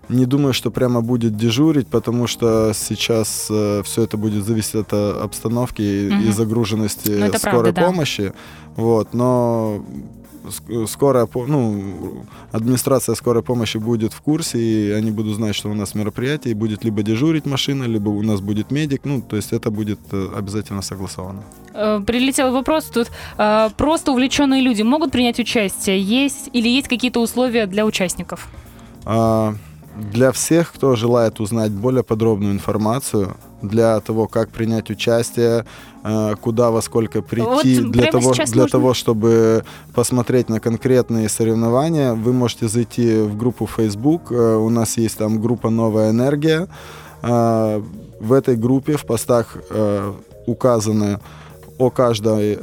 не 0.09 0.27
думаю, 0.27 0.53
что 0.53 0.71
прямо 0.71 1.00
будет 1.00 1.37
дежурить, 1.37 1.87
потому 1.88 2.27
что 2.27 2.73
сейчас 2.75 3.45
все 3.85 4.03
это 4.03 4.17
будет 4.17 4.45
зависеть 4.45 4.75
от 4.77 4.93
э, 4.93 5.11
обстановки 5.25 5.83
и- 5.83 6.11
Мгм. 6.11 6.29
и 6.29 6.33
загруженности 6.33 7.11
Ну, 7.11 7.27
скорой 7.38 7.41
правда, 7.41 7.73
да. 7.73 7.87
помощи. 7.87 8.33
Вот, 8.77 9.15
но 9.15 9.85
ск- 10.47 10.87
скорая, 10.87 11.29
ну, 11.35 12.25
администрация 12.53 13.15
скорой 13.17 13.43
помощи 13.43 13.79
будет 13.79 14.12
в 14.12 14.21
курсе, 14.21 14.59
и 14.59 14.91
они 14.93 15.11
будут 15.11 15.35
знать, 15.37 15.55
что 15.55 15.69
у 15.71 15.75
нас 15.75 15.95
мероприятие, 15.95 16.53
и 16.53 16.55
будет 16.55 16.85
либо 16.85 17.03
дежурить 17.03 17.47
машина, 17.47 17.85
либо 17.85 18.09
у 18.11 18.23
нас 18.23 18.41
будет 18.41 18.71
медик, 18.71 19.00
ну, 19.05 19.21
то 19.21 19.37
есть 19.37 19.53
это 19.53 19.71
будет 19.71 19.99
э, 20.12 20.29
обязательно 20.38 20.83
согласовано. 20.83 21.43
Э, 21.75 22.00
Прилетел 22.07 22.53
вопрос 22.53 22.85
тут. 22.85 23.09
э, 23.38 23.69
Просто 23.77 24.12
увлеченные 24.12 24.62
люди 24.62 24.83
могут 24.83 25.11
принять 25.12 25.38
участие? 25.41 26.00
Есть 26.00 26.50
или 26.55 26.69
есть 26.69 26.88
какие-то 26.88 27.21
условия 27.21 27.67
для 27.67 27.85
участников? 27.85 28.49
А, 29.05 29.55
Для 29.99 30.31
всех, 30.31 30.73
кто 30.73 30.95
желает 30.95 31.40
узнать 31.40 31.73
более 31.73 32.02
подробную 32.05 32.52
информацию, 32.52 33.37
для 33.62 33.99
того, 34.00 34.28
как 34.28 34.50
принять 34.50 34.90
участие, 34.90 35.64
э, 36.05 36.35
куда 36.40 36.71
во 36.71 36.81
сколько 36.83 37.21
прийти, 37.23 37.81
Вот 37.81 37.90
для, 37.90 38.11
того, 38.12 38.33
для 38.33 38.45
можно? 38.45 38.69
того, 38.69 38.95
чтобы 38.95 39.64
посмотреть 39.95 40.49
на 40.49 40.61
конкретные 40.61 41.28
соревнования, 41.28 42.14
вы 42.14 42.33
можете 42.33 42.69
зайти 42.69 43.23
в 43.23 43.37
группу 43.37 43.67
Facebook. 43.67 44.31
Э, 44.31 44.57
У 44.57 44.71
нас 44.71 44.97
есть 44.99 45.19
там 45.19 45.40
группа 45.40 45.71
«Новая 45.71 46.11
энергия». 46.11 46.69
Э, 47.23 47.83
В 48.21 48.33
этой 48.33 48.57
группе 48.57 48.97
в 48.97 49.05
постах 49.07 49.57
указаны 50.47 51.21
о 51.78 51.90
каждой 51.90 52.59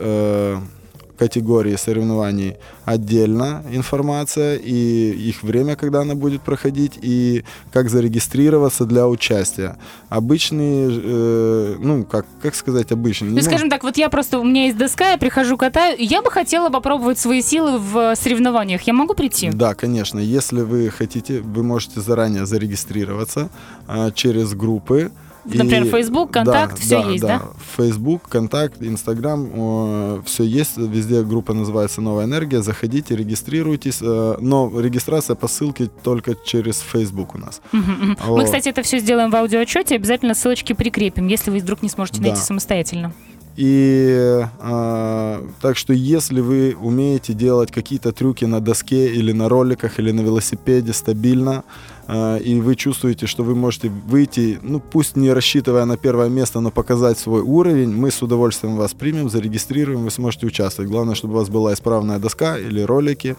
категории 1.18 1.76
соревнований 1.76 2.56
отдельно 2.84 3.64
информация 3.72 4.58
и 4.58 5.12
их 5.30 5.44
время, 5.44 5.76
когда 5.76 6.02
она 6.02 6.16
будет 6.16 6.42
проходить, 6.42 6.94
и 7.02 7.44
как 7.72 7.90
зарегистрироваться 7.90 8.86
для 8.86 9.08
участия. 9.08 9.78
Обычные, 10.10 10.90
э, 10.92 11.76
ну, 11.80 12.04
как, 12.06 12.26
как 12.42 12.56
сказать 12.56 12.92
обычные? 12.92 13.32
Ну, 13.32 13.42
скажем 13.42 13.70
так, 13.70 13.84
вот 13.84 13.98
я 13.98 14.10
просто, 14.10 14.40
у 14.40 14.44
меня 14.44 14.66
есть 14.66 14.78
доска, 14.78 15.12
я 15.12 15.18
прихожу, 15.18 15.58
катаю, 15.58 15.96
я 16.00 16.22
бы 16.22 16.30
хотела 16.32 16.70
попробовать 16.70 17.20
свои 17.20 17.42
силы 17.42 17.80
в 17.80 18.16
соревнованиях. 18.16 18.82
Я 18.84 18.94
могу 18.94 19.14
прийти? 19.14 19.50
Да, 19.50 19.74
конечно. 19.74 20.20
Если 20.20 20.62
вы 20.62 20.90
хотите, 20.90 21.42
вы 21.42 21.64
можете 21.64 22.02
заранее 22.02 22.46
зарегистрироваться 22.46 23.50
э, 23.88 24.12
через 24.14 24.54
группы. 24.54 25.12
Например, 25.46 25.86
Facebook, 25.86 26.32
Контакт, 26.32 26.80
всё 26.80 27.10
есть, 27.12 27.22
да? 27.24 27.42
Facebook, 27.78 28.24
Контакт, 28.30 28.82
Инстаграм, 28.82 30.22
все 30.25 30.44
есть. 30.44 30.78
Везде 30.78 31.24
группа 31.24 31.54
называется 31.54 32.02
«Новая 32.02 32.25
энергия». 32.25 32.62
Заходите, 32.62 33.16
регистрируйтесь. 33.16 34.00
э, 34.02 34.38
но 34.40 34.72
регистрация 34.80 35.36
по 35.36 35.48
ссылке 35.48 35.88
только 36.04 36.36
через 36.36 36.80
Facebook 36.80 37.36
у 37.36 37.38
нас. 37.38 37.62
Мы, 37.72 38.44
кстати, 38.46 38.70
это 38.70 38.82
все 38.82 39.00
сделаем 39.00 39.30
в 39.32 39.36
аудиоотчете, 39.36 39.96
обязательно 39.96 40.34
ссылочки 40.34 40.74
прикрепим, 40.74 41.28
если 41.28 41.52
вы 41.52 41.60
вдруг 41.60 41.82
не 41.84 41.90
сможете 41.90 42.22
Да. 42.22 42.28
найти 42.30 42.42
самостоятельно. 42.42 43.14
И 43.58 44.46
э, 44.60 45.42
так 45.62 45.78
что 45.78 45.94
если 45.94 46.42
вы 46.42 46.75
умеете 46.78 47.34
делать 47.34 47.72
какие-то 47.72 48.12
трюки 48.12 48.44
на 48.44 48.60
доске 48.60 49.14
или 49.14 49.32
на 49.32 49.48
роликах 49.48 49.98
или 49.98 50.12
на 50.12 50.20
велосипеде 50.22 50.92
стабильно, 50.92 51.52
э, 51.60 51.62
и 52.08 52.60
вы 52.62 52.76
чувствуете, 52.76 53.26
что 53.26 53.44
вы 53.44 53.56
можете 53.56 53.90
выйти, 53.90 54.60
ну 54.62 54.80
пусть 54.80 55.16
не 55.16 55.34
рассчитывая 55.34 55.86
на 55.86 55.98
первое 55.98 56.30
место, 56.30 56.60
но 56.60 56.70
показать 56.70 57.18
свой 57.18 57.42
уровень, 57.42 57.92
мы 57.92 58.12
с 58.12 58.22
удовольствием 58.22 58.76
вас 58.76 58.94
примем, 58.94 59.30
зарегистрируем, 59.30 60.04
вы 60.04 60.12
сможете 60.12 60.46
участвовать. 60.46 60.92
Главное, 60.92 61.16
чтобы 61.16 61.34
у 61.34 61.38
вас 61.38 61.50
была 61.50 61.74
исправная 61.74 62.20
доска 62.20 62.58
или 62.58 62.82
ролики. 62.82 63.36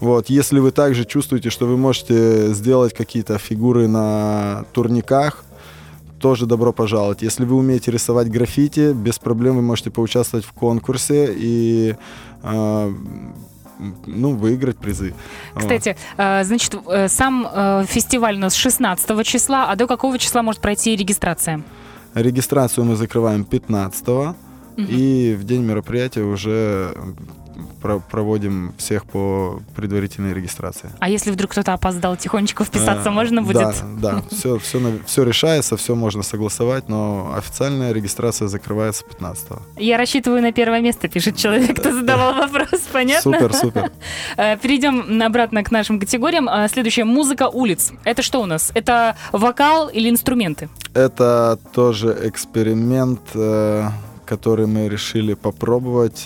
Вот. 0.00 0.30
Если 0.30 0.60
вы 0.60 0.70
также 0.70 1.04
чувствуете, 1.04 1.50
что 1.50 1.66
вы 1.66 1.76
можете 1.76 2.54
сделать 2.54 2.94
какие-то 2.94 3.38
фигуры 3.38 3.88
на 3.88 4.64
турниках, 4.72 5.44
тоже 6.18 6.46
добро 6.46 6.72
пожаловать. 6.72 7.22
Если 7.22 7.44
вы 7.44 7.56
умеете 7.56 7.90
рисовать 7.90 8.30
граффити, 8.30 8.92
без 8.92 9.18
проблем 9.18 9.56
вы 9.56 9.62
можете 9.62 9.90
поучаствовать 9.90 10.46
в 10.46 10.52
конкурсе 10.52 11.34
и 11.36 11.94
э, 12.42 12.94
ну, 14.06 14.34
выиграть 14.34 14.78
призы. 14.78 15.14
Кстати, 15.54 15.96
э, 16.16 16.44
значит, 16.44 16.74
э, 16.88 17.08
сам 17.08 17.46
э, 17.52 17.84
фестиваль 17.88 18.36
у 18.36 18.40
нас 18.40 18.54
16 18.54 19.24
числа, 19.24 19.70
а 19.70 19.76
до 19.76 19.86
какого 19.86 20.18
числа 20.18 20.42
может 20.42 20.60
пройти 20.60 20.96
регистрация? 20.96 21.62
Регистрацию 22.14 22.84
мы 22.84 22.96
закрываем 22.96 23.44
15 23.44 24.34
и 24.76 25.36
в 25.38 25.44
день 25.44 25.62
мероприятия 25.62 26.22
уже 26.22 26.94
про- 27.80 27.98
проводим 28.00 28.74
всех 28.78 29.04
по 29.06 29.60
предварительной 29.74 30.32
регистрации. 30.34 30.90
А 31.00 31.08
если 31.08 31.30
вдруг 31.30 31.50
кто-то 31.52 31.72
опоздал 31.72 32.16
тихонечко 32.16 32.64
вписаться, 32.64 33.08
Э, 33.08 33.12
можно 33.12 33.42
будет? 33.42 33.54
Да, 33.56 33.74
да, 34.00 34.22
все, 34.30 34.58
все, 34.58 34.78
все 35.06 35.22
решается, 35.24 35.76
все 35.76 35.94
можно 35.94 36.22
согласовать, 36.22 36.88
но 36.88 37.32
официальная 37.36 37.92
регистрация 37.92 38.48
закрывается 38.48 39.04
15 39.04 39.48
Я 39.76 39.96
рассчитываю 39.98 40.42
на 40.42 40.52
первое 40.52 40.80
место, 40.80 41.08
пишет 41.08 41.36
человек, 41.36 41.78
кто 41.78 41.92
задавал 41.92 42.34
вопрос, 42.34 42.80
понятно? 42.92 43.32
Супер, 43.32 43.52
супер. 43.54 43.90
Э, 44.36 44.56
Перейдем 44.58 45.22
обратно 45.22 45.62
к 45.64 45.70
нашим 45.70 45.98
категориям. 46.00 46.48
Э, 46.48 46.68
Следующая 46.68 47.04
музыка 47.04 47.48
улиц. 47.48 47.92
Это 48.04 48.22
что 48.22 48.40
у 48.42 48.46
нас? 48.46 48.70
Это 48.74 49.16
вокал 49.32 49.88
или 49.88 50.08
инструменты? 50.10 50.68
Это 50.94 51.58
тоже 51.72 52.16
эксперимент, 52.24 53.20
э, 53.34 53.88
который 54.24 54.66
мы 54.66 54.88
решили 54.88 55.34
попробовать. 55.34 56.24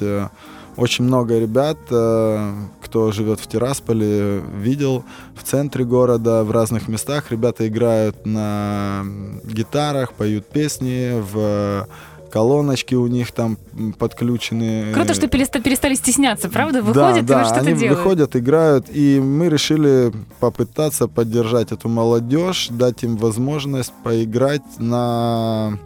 Очень 0.81 1.05
много 1.05 1.39
ребят, 1.39 1.77
э, 1.91 2.53
кто 2.83 3.13
живет 3.13 3.39
в 3.39 3.47
Тирасполе, 3.47 4.41
видел 4.57 5.05
в 5.35 5.43
центре 5.43 5.85
города, 5.85 6.43
в 6.43 6.51
разных 6.51 6.89
местах. 6.89 7.31
Ребята 7.31 7.69
играют 7.69 8.25
на 8.25 9.05
гитарах, 9.45 10.15
поют 10.15 10.47
песни, 10.47 11.23
в 11.33 11.87
колоночки 12.33 12.95
у 12.95 13.07
них 13.09 13.31
там 13.33 13.59
подключены. 13.99 14.93
Круто, 14.95 15.13
что 15.13 15.27
переста- 15.27 15.61
перестали 15.61 15.95
стесняться, 15.97 16.49
правда? 16.49 16.81
Да, 16.81 16.87
Выходят 16.89 17.27
да, 17.27 17.35
и 17.35 17.39
вот 17.39 17.47
что-то 17.47 17.61
они 17.61 17.79
делают. 17.79 17.99
выходят, 17.99 18.37
играют, 18.37 18.87
и 18.89 19.21
мы 19.21 19.51
решили 19.51 20.13
попытаться 20.39 21.09
поддержать 21.09 21.73
эту 21.73 21.91
молодежь, 21.91 22.69
дать 22.71 23.03
им 23.03 23.19
возможность 23.19 23.93
поиграть 24.03 24.63
на 24.79 25.77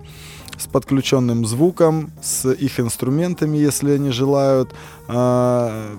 с 0.58 0.66
подключенным 0.66 1.46
звуком, 1.46 2.10
с 2.22 2.50
их 2.50 2.80
инструментами, 2.80 3.56
если 3.58 3.92
они 3.92 4.10
желают. 4.10 4.70
А, 5.08 5.96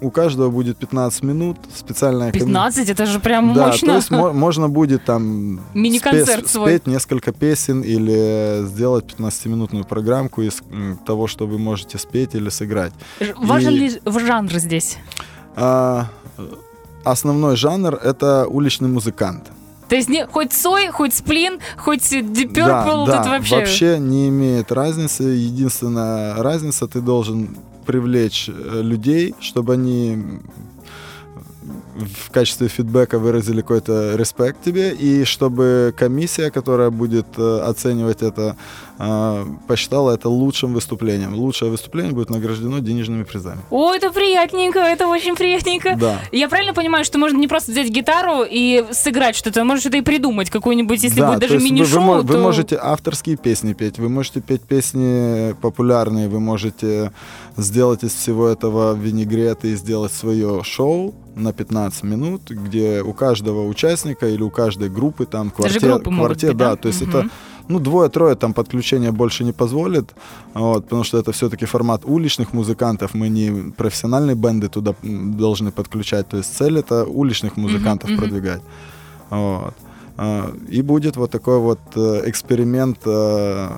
у 0.00 0.10
каждого 0.10 0.50
будет 0.50 0.76
15 0.76 1.22
минут, 1.22 1.56
специальная 1.74 2.30
коми- 2.30 2.40
15, 2.40 2.90
это 2.90 3.06
же 3.06 3.20
прям 3.20 3.54
да, 3.54 3.68
мощно. 3.68 3.88
то 3.88 3.94
есть 3.96 4.10
мо- 4.10 4.32
можно 4.32 4.68
будет 4.68 5.04
там 5.06 5.60
Мини-концерт 5.74 6.44
спе- 6.44 6.48
свой. 6.48 6.68
спеть 6.70 6.86
несколько 6.86 7.32
песен 7.32 7.80
или 7.80 8.66
сделать 8.66 9.06
15-минутную 9.06 9.84
программку 9.84 10.42
из 10.42 10.62
того, 11.06 11.26
что 11.26 11.46
вы 11.46 11.58
можете 11.58 11.96
спеть 11.98 12.34
или 12.34 12.50
сыграть. 12.50 12.92
Важен 13.36 13.72
И- 13.72 13.78
ли 13.78 14.00
жанр 14.04 14.52
здесь? 14.58 14.98
А, 15.56 16.08
основной 17.04 17.56
жанр 17.56 17.94
это 17.94 18.46
уличный 18.46 18.88
музыкант. 18.88 19.50
То 19.88 19.96
есть 19.96 20.08
не, 20.08 20.26
хоть 20.26 20.52
Сой, 20.52 20.88
хоть 20.88 21.14
Сплин, 21.14 21.58
хоть 21.76 22.12
Deep 22.12 22.52
да, 22.52 22.86
Purple, 22.86 23.06
да, 23.06 23.22
тут 23.22 23.50
вообще... 23.50 23.98
не 23.98 24.28
имеет 24.28 24.72
разницы. 24.72 25.24
Единственная 25.24 26.42
разница, 26.42 26.86
ты 26.86 27.00
должен 27.00 27.56
привлечь 27.84 28.48
э, 28.48 28.80
людей, 28.82 29.34
чтобы 29.40 29.74
они 29.74 30.40
в 31.94 32.30
качестве 32.30 32.68
фидбэка 32.68 33.18
выразили 33.18 33.60
какой-то 33.60 34.16
респект 34.16 34.62
тебе, 34.64 34.92
и 34.92 35.24
чтобы 35.24 35.94
комиссия, 35.96 36.50
которая 36.50 36.90
будет 36.90 37.26
э, 37.36 37.60
оценивать 37.60 38.22
это, 38.22 38.56
э, 38.98 39.44
посчитала 39.68 40.12
это 40.12 40.28
лучшим 40.28 40.74
выступлением. 40.74 41.34
Лучшее 41.34 41.70
выступление 41.70 42.12
будет 42.12 42.30
награждено 42.30 42.80
денежными 42.80 43.22
призами. 43.24 43.60
О, 43.70 43.92
это 43.94 44.10
приятненько, 44.10 44.80
это 44.80 45.06
очень 45.06 45.36
приятненько. 45.36 45.96
Да. 45.96 46.20
Я 46.32 46.48
правильно 46.48 46.74
понимаю, 46.74 47.04
что 47.04 47.18
можно 47.18 47.38
не 47.38 47.48
просто 47.48 47.72
взять 47.72 47.88
гитару 47.88 48.44
и 48.48 48.84
сыграть 48.90 49.36
что-то, 49.36 49.60
а 49.60 49.64
можно 49.64 49.80
что-то 49.80 49.98
и 49.98 50.02
придумать, 50.02 50.50
какую-нибудь, 50.50 51.02
если 51.02 51.20
да, 51.20 51.28
будет 51.28 51.40
даже 51.40 51.54
есть 51.54 51.66
вы- 51.66 51.70
мини-шоу, 51.70 52.22
вы, 52.22 52.22
то... 52.22 52.32
вы 52.32 52.38
можете 52.38 52.78
авторские 52.80 53.36
песни 53.36 53.72
петь, 53.72 53.98
вы 53.98 54.08
можете 54.08 54.40
петь 54.40 54.62
песни 54.62 55.54
популярные, 55.60 56.28
вы 56.28 56.40
можете 56.40 57.12
сделать 57.56 58.02
из 58.02 58.14
всего 58.14 58.48
этого 58.48 58.94
винегрет 58.94 59.64
и 59.64 59.74
сделать 59.76 60.12
свое 60.12 60.62
шоу 60.64 61.14
на 61.36 61.52
15 61.52 62.04
минут, 62.04 62.50
где 62.50 63.02
у 63.02 63.12
каждого 63.12 63.66
участника 63.68 64.28
или 64.28 64.42
у 64.42 64.50
каждой 64.50 64.88
группы 64.88 65.26
там 65.26 65.48
Даже 65.48 65.80
квартет, 65.80 65.82
группы 65.82 66.10
могут 66.10 66.26
квартет, 66.26 66.50
быть, 66.50 66.58
да? 66.58 66.70
да, 66.70 66.76
то 66.76 66.88
есть 66.88 67.00
Мгм. 67.02 67.10
это 67.10 67.28
ну, 67.68 67.78
двое-трое 67.78 68.34
там 68.34 68.52
подключения 68.52 69.10
больше 69.10 69.44
не 69.44 69.52
позволит, 69.52 70.14
вот, 70.54 70.84
потому 70.84 71.04
что 71.04 71.18
это 71.18 71.32
все-таки 71.32 71.64
формат 71.64 72.02
уличных 72.04 72.52
музыкантов, 72.52 73.14
мы 73.14 73.28
не 73.28 73.72
профессиональные 73.72 74.36
бенды 74.36 74.68
туда 74.68 74.94
должны 75.02 75.70
подключать, 75.70 76.28
то 76.28 76.36
есть 76.36 76.56
цель 76.56 76.78
это 76.78 77.04
уличных 77.04 77.56
музыкантов 77.56 78.10
мгм. 78.10 78.18
продвигать. 78.18 78.62
Вот. 79.30 79.74
А, 80.16 80.52
И 80.68 80.82
будет 80.82 81.16
вот 81.16 81.30
такой 81.30 81.58
вот 81.58 81.80
э, 81.96 82.22
эксперимент 82.26 82.98
э, 83.06 83.68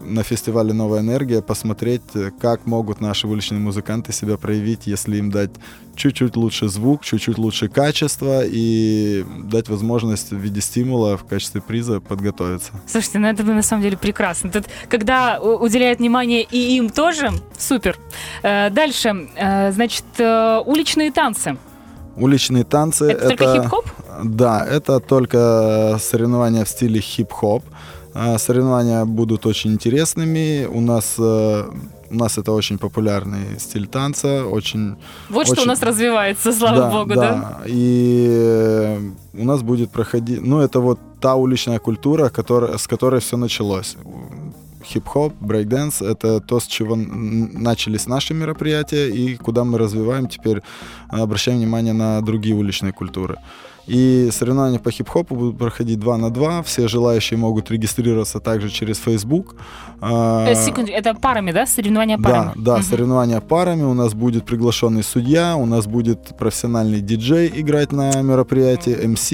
на 0.00 0.22
фестивале 0.22 0.72
«Новая 0.72 1.00
энергия», 1.00 1.42
посмотреть, 1.42 2.02
э, 2.14 2.30
как 2.40 2.66
могут 2.66 3.00
наши 3.00 3.26
уличные 3.26 3.60
музыканты 3.60 4.12
себя 4.12 4.36
проявить, 4.36 4.86
если 4.86 5.16
им 5.16 5.30
дать 5.30 5.50
чуть-чуть 5.94 6.36
лучше 6.36 6.68
звук, 6.68 7.04
чуть-чуть 7.04 7.38
лучше 7.38 7.68
качество 7.68 8.42
и 8.44 9.24
дать 9.44 9.68
возможность 9.68 10.30
в 10.30 10.36
виде 10.36 10.60
стимула 10.60 11.16
в 11.16 11.24
качестве 11.24 11.60
приза 11.60 12.00
подготовиться. 12.00 12.72
Слушайте, 12.86 13.18
ну 13.18 13.28
это 13.28 13.42
на 13.44 13.62
самом 13.62 13.82
деле 13.82 13.96
прекрасно. 13.96 14.50
Тут, 14.50 14.64
когда 14.88 15.40
уделяют 15.40 15.98
внимание 15.98 16.42
и 16.42 16.76
им 16.76 16.90
тоже, 16.90 17.30
супер. 17.58 17.98
Э, 18.42 18.70
Дальше, 18.70 19.28
э, 19.36 19.72
значит, 19.72 20.04
уличные 20.18 21.12
танцы. 21.12 21.56
Уличные 22.16 22.64
танцы 22.64 23.12
Это, 23.12 23.28
только 23.28 23.52
хип-хоп? 23.54 23.86
Да, 24.24 24.66
это 24.66 25.00
только 25.00 25.96
соревнования 26.00 26.64
в 26.64 26.68
стиле 26.68 27.00
хип-хоп. 27.00 27.64
Соревнования 28.14 29.04
будут 29.04 29.46
очень 29.46 29.72
интересными. 29.72 30.66
У 30.66 30.80
нас, 30.80 31.14
э, 31.18 31.64
у 32.10 32.14
нас 32.14 32.38
это 32.38 32.52
очень 32.52 32.78
популярный 32.78 33.58
стиль 33.58 33.86
танца, 33.86 34.44
очень 34.46 34.96
Вот 35.28 35.46
что 35.46 35.54
у 35.54 35.58
Очень- 35.58 35.68
нас 35.68 35.82
развивается, 35.82 36.52
слава 36.52 36.90
богу, 36.90 37.14
да? 37.14 37.60
И 37.66 38.26
э, 38.30 38.98
у 39.34 39.44
нас 39.44 39.62
будет 39.62 39.90
проходить, 39.90 40.40
ну 40.42 40.58
это 40.60 40.80
вот 40.80 40.98
та 41.20 41.34
уличная 41.34 41.78
культура, 41.78 42.28
которая, 42.30 42.78
с 42.78 42.86
которой 42.86 43.20
все 43.20 43.36
началось. 43.36 43.96
Хип-хоп, 44.84 45.34
брейкденс— 45.40 46.02
это 46.02 46.40
то, 46.40 46.58
с 46.58 46.66
чего 46.66 46.96
начались 46.96 48.06
наши 48.08 48.34
мероприятия 48.34 49.08
и 49.10 49.36
куда 49.36 49.62
мы 49.62 49.78
развиваем 49.78 50.26
теперь, 50.26 50.62
обращаем 51.08 51.58
внимание 51.58 51.92
на 51.92 52.20
другие 52.22 52.54
уличные 52.56 52.92
культуры. 52.92 53.36
И 53.86 54.28
соревнования 54.32 54.78
по 54.78 54.90
хип-хопу 54.90 55.34
будут 55.34 55.58
проходить 55.58 55.98
2 55.98 56.16
на 56.18 56.30
2. 56.30 56.62
Все 56.62 56.86
желающие 56.88 57.38
могут 57.38 57.70
регистрироваться 57.70 58.40
также 58.40 58.68
через 58.68 58.98
Facebook. 58.98 59.56
А, 60.00 60.46
Э, 60.48 60.54
секунду, 60.54 60.92
это 60.92 61.14
парами, 61.14 61.52
да? 61.52 61.66
Соревнования 61.66 62.16
парами? 62.18 62.52
да, 62.56 62.62
да, 62.62 62.74
Мгм. 62.74 62.82
соревнования 62.84 63.40
парами. 63.40 63.82
У 63.84 63.94
нас 63.94 64.14
будет 64.14 64.44
приглашенный 64.44 65.02
судья, 65.02 65.56
у 65.56 65.66
нас 65.66 65.86
будет 65.86 66.36
профессиональный 66.38 67.00
диджей 67.00 67.50
играть 67.54 67.92
на 67.92 68.22
мероприятии, 68.22 68.96
МС. 69.06 69.32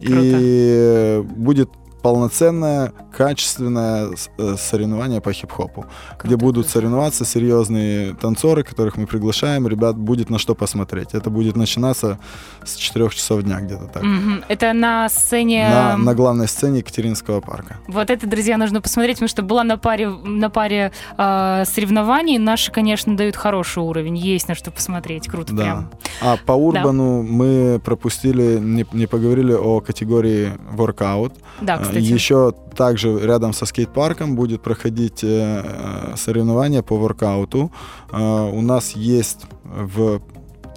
И 0.00 1.22
будет 1.36 1.70
полноценное, 2.02 2.92
качественное 3.16 4.10
э, 4.38 4.56
соревнование 4.58 5.20
по 5.20 5.32
хип-хопу, 5.32 5.86
где 6.22 6.36
будут 6.36 6.68
соревноваться 6.68 7.24
серьезные 7.24 8.14
танцоры, 8.14 8.62
которых 8.62 8.96
мы 8.96 9.06
приглашаем. 9.06 9.66
Ребят, 9.68 9.96
будет 9.96 10.30
на 10.30 10.38
что 10.38 10.54
посмотреть. 10.54 11.14
Это 11.14 11.30
будет 11.30 11.56
начинаться 11.56 12.18
с 12.64 12.76
4 12.76 13.08
часов 13.10 13.42
дня 13.42 13.60
где-то 13.60 13.86
так. 13.86 14.02
Мгм. 14.02 14.44
Это 14.48 14.72
на 14.72 15.08
сцене... 15.08 15.68
На, 15.68 15.96
на 15.96 16.14
главной 16.14 16.48
сцене 16.48 16.78
Екатеринского 16.78 17.40
парка. 17.40 17.76
Вот 17.88 18.10
это, 18.10 18.26
друзья, 18.26 18.56
нужно 18.56 18.80
посмотреть, 18.80 19.16
потому 19.16 19.28
что 19.28 19.42
была 19.42 19.64
на 19.64 19.76
паре, 19.78 20.08
на 20.08 20.50
паре 20.50 20.92
э, 21.18 21.64
соревнований. 21.66 22.38
Наши, 22.38 22.72
конечно, 22.72 23.16
дают 23.16 23.36
хороший 23.36 23.82
уровень. 23.82 24.16
Есть 24.16 24.48
на 24.48 24.54
что 24.54 24.70
посмотреть. 24.70 25.28
Круто 25.28 25.54
Да. 25.54 25.62
прям. 25.62 25.90
А 26.22 26.36
по 26.44 26.52
Урбану 26.52 27.22
мы 27.22 27.80
пропустили, 27.84 28.58
не, 28.58 28.86
не 28.92 29.06
поговорили 29.06 29.52
о 29.52 29.80
категории 29.80 30.52
воркаут. 30.70 31.34
Да, 31.60 31.74
А, 31.74 31.84
кстати. 31.90 32.12
Еще 32.12 32.52
также 32.76 33.18
рядом 33.20 33.52
со 33.52 33.66
скейт-парком 33.66 34.36
будет 34.36 34.62
проходить 34.62 35.24
э, 35.24 35.62
э, 35.64 36.16
соревнования 36.16 36.82
по 36.82 36.96
воркауту. 36.96 37.70
Э, 38.12 38.50
у 38.52 38.60
нас 38.60 38.92
есть 38.92 39.46
в 39.64 40.20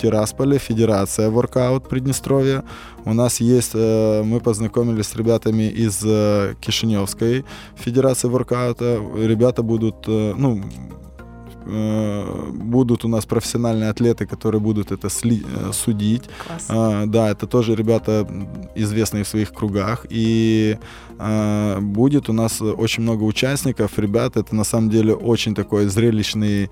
Тирасполе 0.02 0.58
федерация 0.58 1.30
воркаут 1.30 1.88
Приднестровья. 1.88 2.64
У 3.06 3.14
нас 3.14 3.40
есть, 3.40 3.76
мы 3.76 4.40
познакомились 4.44 5.08
с 5.08 5.16
ребятами 5.16 5.70
из 5.70 6.00
Кишиневской 6.60 7.46
федерации 7.76 8.28
воркаута. 8.28 9.00
Ребята 9.16 9.62
будут, 9.62 10.08
ну, 10.08 10.64
э, 11.66 12.52
будут 12.54 13.06
у 13.06 13.08
нас 13.08 13.26
профессиональные 13.26 13.90
атлеты, 13.90 14.26
которые 14.26 14.62
будут 14.62 14.92
это 14.92 15.08
сли- 15.08 15.46
э, 15.46 15.72
судить. 15.74 16.24
Класс. 16.48 16.66
А, 16.70 17.06
да, 17.06 17.30
это 17.30 17.48
тоже 17.48 17.76
ребята 17.76 18.28
известные 18.76 19.24
в 19.24 19.28
своих 19.28 19.54
кругах. 19.54 20.06
И 20.10 20.78
а, 21.20 21.80
будет 21.80 22.30
у 22.30 22.34
нас 22.34 22.62
очень 22.62 23.04
много 23.04 23.24
участников. 23.24 23.98
Ребят, 24.00 24.38
это 24.38 24.56
на 24.56 24.64
самом 24.64 24.90
деле 24.90 25.14
очень 25.14 25.56
такой 25.56 25.88
зрелищный 25.88 26.70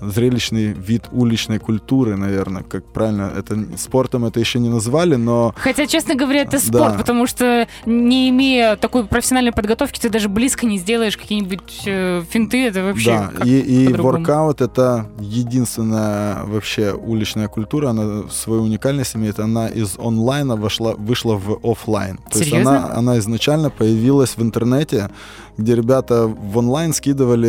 зрелищный 0.00 0.72
вид 0.72 1.04
уличной 1.12 1.58
культуры, 1.58 2.16
наверное, 2.16 2.62
как 2.62 2.84
правильно, 2.92 3.32
это 3.36 3.56
спортом 3.76 4.24
это 4.24 4.40
еще 4.40 4.58
не 4.58 4.68
назвали, 4.68 5.16
но 5.16 5.54
Хотя, 5.56 5.86
честно 5.86 6.14
говоря, 6.14 6.42
это 6.42 6.58
спорт, 6.58 6.92
Да. 6.92 6.98
потому 6.98 7.26
что 7.26 7.66
не 7.86 8.28
имея 8.30 8.76
такой 8.76 9.04
профессиональной 9.06 9.52
подготовки, 9.52 9.98
ты 9.98 10.08
даже 10.08 10.28
близко 10.28 10.66
не 10.66 10.78
сделаешь 10.78 11.16
какие-нибудь 11.16 11.82
э, 11.86 12.22
финты. 12.28 12.66
Это 12.66 12.82
вообще 12.84 13.30
да, 13.38 13.44
и, 13.44 13.58
и 13.60 13.92
воркаут 13.92 14.60
это 14.60 15.08
единственная 15.18 16.44
вообще 16.44 16.92
уличная 16.92 17.48
культура, 17.48 17.90
она 17.90 18.24
свою 18.30 18.62
уникальность 18.62 19.16
имеет, 19.16 19.38
она 19.38 19.68
из 19.68 19.98
онлайна 19.98 20.56
вошла, 20.56 20.94
вышла 20.94 21.34
в 21.36 21.58
офлайн. 21.64 22.18
То 22.30 22.38
есть 22.38 22.52
она, 22.52 22.90
она 22.92 23.18
изначально 23.18 23.70
появилась 23.70 24.36
в 24.36 24.42
интернете, 24.42 25.10
где 25.56 25.74
ребята 25.74 26.26
в 26.26 26.58
онлайн 26.58 26.92
скидывали 26.92 27.48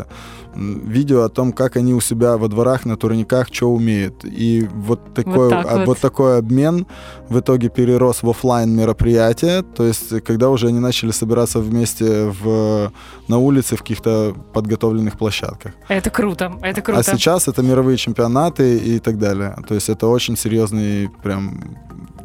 э, 0.00 0.02
видео 0.56 1.22
о 1.22 1.28
том, 1.28 1.52
как 1.52 1.76
они 1.76 1.94
у 1.94 2.00
себя 2.00 2.36
во 2.36 2.48
дворах 2.48 2.84
на 2.84 2.96
турниках 2.96 3.48
что 3.52 3.72
умеют. 3.72 4.24
И 4.24 4.68
вот 4.72 5.14
такой, 5.14 5.50
так 5.50 5.66
а, 5.68 5.84
вот. 5.84 5.98
такой 5.98 6.38
обмен 6.38 6.86
в 7.28 7.38
итоге 7.38 7.68
перерос 7.68 8.22
в 8.22 8.30
офлайн 8.30 8.70
мероприятие. 8.74 9.62
То 9.62 9.84
есть, 9.84 10.22
когда 10.22 10.50
уже 10.50 10.68
они 10.68 10.78
начали 10.78 11.10
собираться 11.10 11.60
вместе 11.60 12.32
в, 12.42 12.92
на 13.28 13.38
улице 13.38 13.76
в 13.76 13.80
каких-то 13.80 14.34
подготовленных 14.52 15.18
площадках. 15.18 15.72
Это 15.88 16.10
круто, 16.10 16.52
это 16.62 16.82
круто. 16.82 17.00
А 17.00 17.02
сейчас 17.02 17.48
это 17.48 17.62
мировые 17.62 17.96
чемпионаты 17.96 18.78
и 18.78 18.98
так 18.98 19.18
далее. 19.18 19.56
То 19.68 19.74
есть 19.74 19.88
это 19.88 20.06
очень 20.06 20.36
серьезный 20.36 21.10
прям 21.22 21.60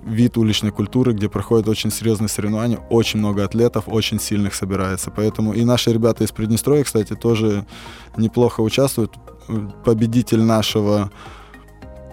вид 0.06 0.38
уличной 0.38 0.72
культуры, 0.72 1.14
где 1.14 1.30
проходят 1.30 1.68
очень 1.68 1.92
серьезные 1.92 2.28
соревнования, 2.28 2.80
очень 2.90 3.20
много 3.20 3.44
атлетов, 3.44 3.84
очень 3.88 4.20
сильных 4.20 4.56
собирается. 4.56 5.12
Поэтому 5.12 5.54
и 5.54 5.64
наши 5.64 5.92
ребята 5.94 6.24
из 6.24 6.32
Приднестровья, 6.32 6.84
кстати, 6.84 7.14
тоже 7.16 7.66
неплохо 8.18 8.62
участвуют. 8.62 9.14
Победитель 9.86 10.42
нашего 10.42 11.12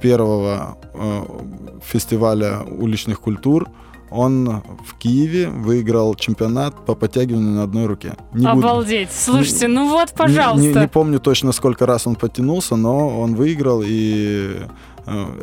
первого 0.02 0.76
э, 0.94 1.22
фестиваля 1.84 2.60
уличных 2.62 3.20
культур, 3.20 3.68
он 4.10 4.62
в 4.86 4.96
Киеве 4.98 5.48
выиграл 5.48 6.14
чемпионат 6.14 6.86
по 6.86 6.94
подтягиванию 6.94 7.50
на 7.50 7.62
одной 7.64 7.86
руке. 7.86 8.14
Не 8.32 8.46
буду- 8.46 8.66
Обалдеть. 8.66 9.12
Слушайте, 9.12 9.68
ну 9.68 9.88
вот, 9.90 10.08
не- 10.10 10.16
пожалуйста. 10.16 10.66
Не, 10.68 10.74
не 10.80 10.88
помню 10.88 11.20
точно, 11.20 11.52
сколько 11.52 11.84
раз 11.84 12.06
он 12.06 12.14
подтянулся, 12.14 12.76
но 12.76 13.20
он 13.20 13.34
выиграл, 13.34 13.82
и 13.84 14.56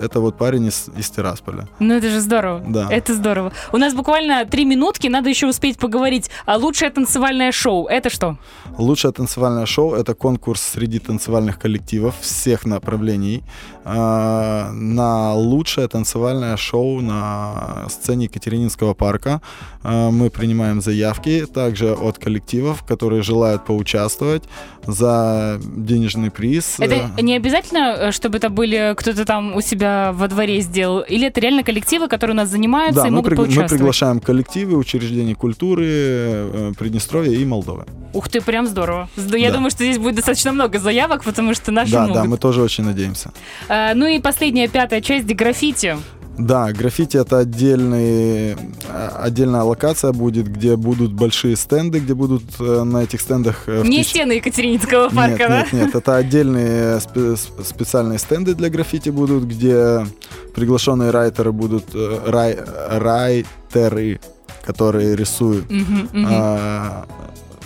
это 0.01 0.19
вот 0.19 0.37
парень 0.37 0.67
из, 0.67 0.89
из 0.97 1.09
Тирасполя. 1.09 1.67
Ну 1.79 1.93
это 1.93 2.09
же 2.09 2.19
здорово. 2.19 2.63
Да. 2.67 2.87
Это 2.89 3.13
здорово. 3.13 3.51
У 3.71 3.77
нас 3.77 3.93
буквально 3.93 4.45
три 4.45 4.65
минутки, 4.65 5.07
надо 5.07 5.29
еще 5.29 5.47
успеть 5.47 5.77
поговорить. 5.77 6.29
А 6.45 6.57
лучшее 6.57 6.91
танцевальное 6.91 7.51
шоу 7.51 7.87
это 7.87 8.09
что? 8.09 8.37
Лучшее 8.77 9.11
танцевальное 9.11 9.65
шоу— 9.65 9.93
это 9.95 10.13
конкурс 10.13 10.61
среди 10.61 10.99
танцевальных 10.99 11.59
коллективов 11.59 12.15
всех 12.21 12.65
направлений 12.65 13.43
э, 13.85 14.71
на 14.71 15.33
лучшее 15.33 15.87
танцевальное 15.87 16.57
шоу 16.57 17.01
на 17.01 17.85
сцене 17.89 18.25
Екатерининского 18.25 18.93
парка. 18.93 19.41
Э, 19.83 20.09
мы 20.11 20.29
принимаем 20.29 20.81
заявки 20.81 21.45
также 21.45 21.93
от 21.93 22.17
коллективов, 22.17 22.83
которые 22.83 23.21
желают 23.21 23.65
поучаствовать 23.65 24.43
за 24.87 25.59
денежный 25.63 26.31
приз. 26.31 26.79
Это 26.79 27.21
не 27.21 27.35
обязательно, 27.35 27.95
э, 27.97 28.11
чтобы 28.11 28.37
это 28.37 28.49
были 28.49 28.93
кто-то 28.97 29.25
там 29.25 29.54
у 29.55 29.61
себя 29.61 30.11
во 30.13 30.27
дворе 30.27 30.59
сделал? 30.61 30.99
Или 31.01 31.27
это 31.27 31.39
реально 31.39 31.63
коллективы, 31.63 32.07
которые 32.07 32.33
у 32.35 32.37
нас 32.37 32.49
занимаются 32.49 33.01
да, 33.01 33.07
и 33.07 33.11
мы, 33.11 33.17
могут 33.17 33.29
при- 33.31 33.35
мы 33.37 33.43
поучаствовать? 33.45 33.71
приглашаем 33.71 34.19
коллективы, 34.19 34.77
учреждений 34.77 35.33
культуры 35.35 35.85
э, 35.87 36.71
Приднестровья 36.77 37.31
и 37.37 37.45
Молдовы. 37.45 37.85
Ух 38.13 38.29
ты, 38.29 38.41
прям 38.41 38.67
здорово. 38.67 39.09
Зд- 39.17 39.37
Я 39.39 39.49
Да. 39.49 39.55
думаю, 39.55 39.71
что 39.71 39.83
здесь 39.83 39.97
будет 39.97 40.15
достаточно 40.15 40.51
много 40.51 40.79
заявок, 40.79 41.23
потому 41.23 41.53
что 41.53 41.71
наши 41.71 41.91
да, 41.91 42.01
могут. 42.01 42.15
да, 42.15 42.23
мы 42.25 42.37
тоже 42.37 42.61
очень 42.61 42.83
надеемся. 42.83 43.31
А, 43.69 43.93
ну 43.93 44.05
и 44.07 44.19
последняя, 44.19 44.67
пятая 44.67 45.01
часть, 45.01 45.25
граффити. 45.25 45.97
Да, 46.37 46.71
граффити 46.73 47.17
это 47.17 47.39
отдельный, 47.39 48.53
а, 48.89 49.21
отдельная 49.23 49.61
локация 49.63 50.11
будет, 50.11 50.47
где 50.47 50.75
будут 50.75 51.13
большие 51.13 51.55
стенды, 51.55 51.99
где 51.99 52.13
будут 52.13 52.43
э, 52.59 52.83
на 52.83 53.03
этих 53.03 53.21
стендах... 53.21 53.63
э, 53.67 53.83
Не 53.83 54.01
теч- 54.01 54.07
стены 54.09 54.33
Екатерининского 54.33 55.09
парка, 55.09 55.37
нет, 55.37 55.49
да? 55.49 55.57
нет, 55.61 55.73
нет, 55.73 55.95
это 55.95 56.15
отдельные 56.17 56.97
спе- 56.97 57.37
специальные 57.63 58.19
стенды 58.19 58.53
для 58.53 58.69
граффити 58.69 59.09
будут, 59.09 59.45
где 59.45 60.05
приглашенные 60.53 61.11
райтеры 61.11 61.51
будут, 61.53 61.85
э, 61.93 62.19
рай, 62.27 62.57
райтеры, 62.89 64.19
которые 64.65 65.15
рисуют 65.15 65.69
мгм. 65.69 66.09
А, 66.27 67.05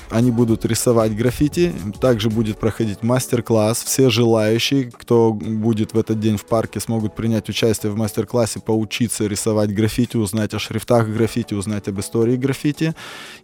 Они 0.10 0.32
будут 0.32 0.66
рисовать 0.66 1.16
граффити. 1.16 1.72
Также 2.02 2.30
будет 2.30 2.58
проходить 2.58 3.04
мастер-класс. 3.04 3.84
Все 3.84 4.10
желающие, 4.10 4.92
кто 4.92 5.34
будет 5.34 5.94
в 5.94 6.00
этот 6.00 6.20
день 6.20 6.38
в 6.38 6.46
парке, 6.46 6.80
смогут 6.80 7.16
принять 7.16 7.48
участие 7.50 7.92
в 7.92 7.96
мастер-классе, 7.96 8.60
поучиться 8.60 9.28
рисовать 9.28 9.74
граффити, 9.74 10.18
узнать 10.18 10.54
о 10.54 10.60
шрифтах 10.60 11.08
граффити, 11.08 11.54
узнать 11.54 11.88
об 11.88 12.00
истории 12.00 12.38
граффити 12.38 12.96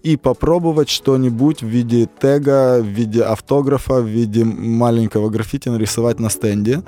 и 0.01 0.17
попробовать 0.17 0.89
что-нибудь 0.89 1.61
в 1.61 1.67
виде 1.67 2.09
тега, 2.19 2.81
в 2.81 2.87
виде 2.87 3.21
автографа, 3.21 4.01
в 4.01 4.07
виде 4.07 4.43
маленького 4.43 5.29
граффити 5.29 5.69
нарисовать 5.69 6.19
на 6.19 6.29
стенде. 6.29 6.81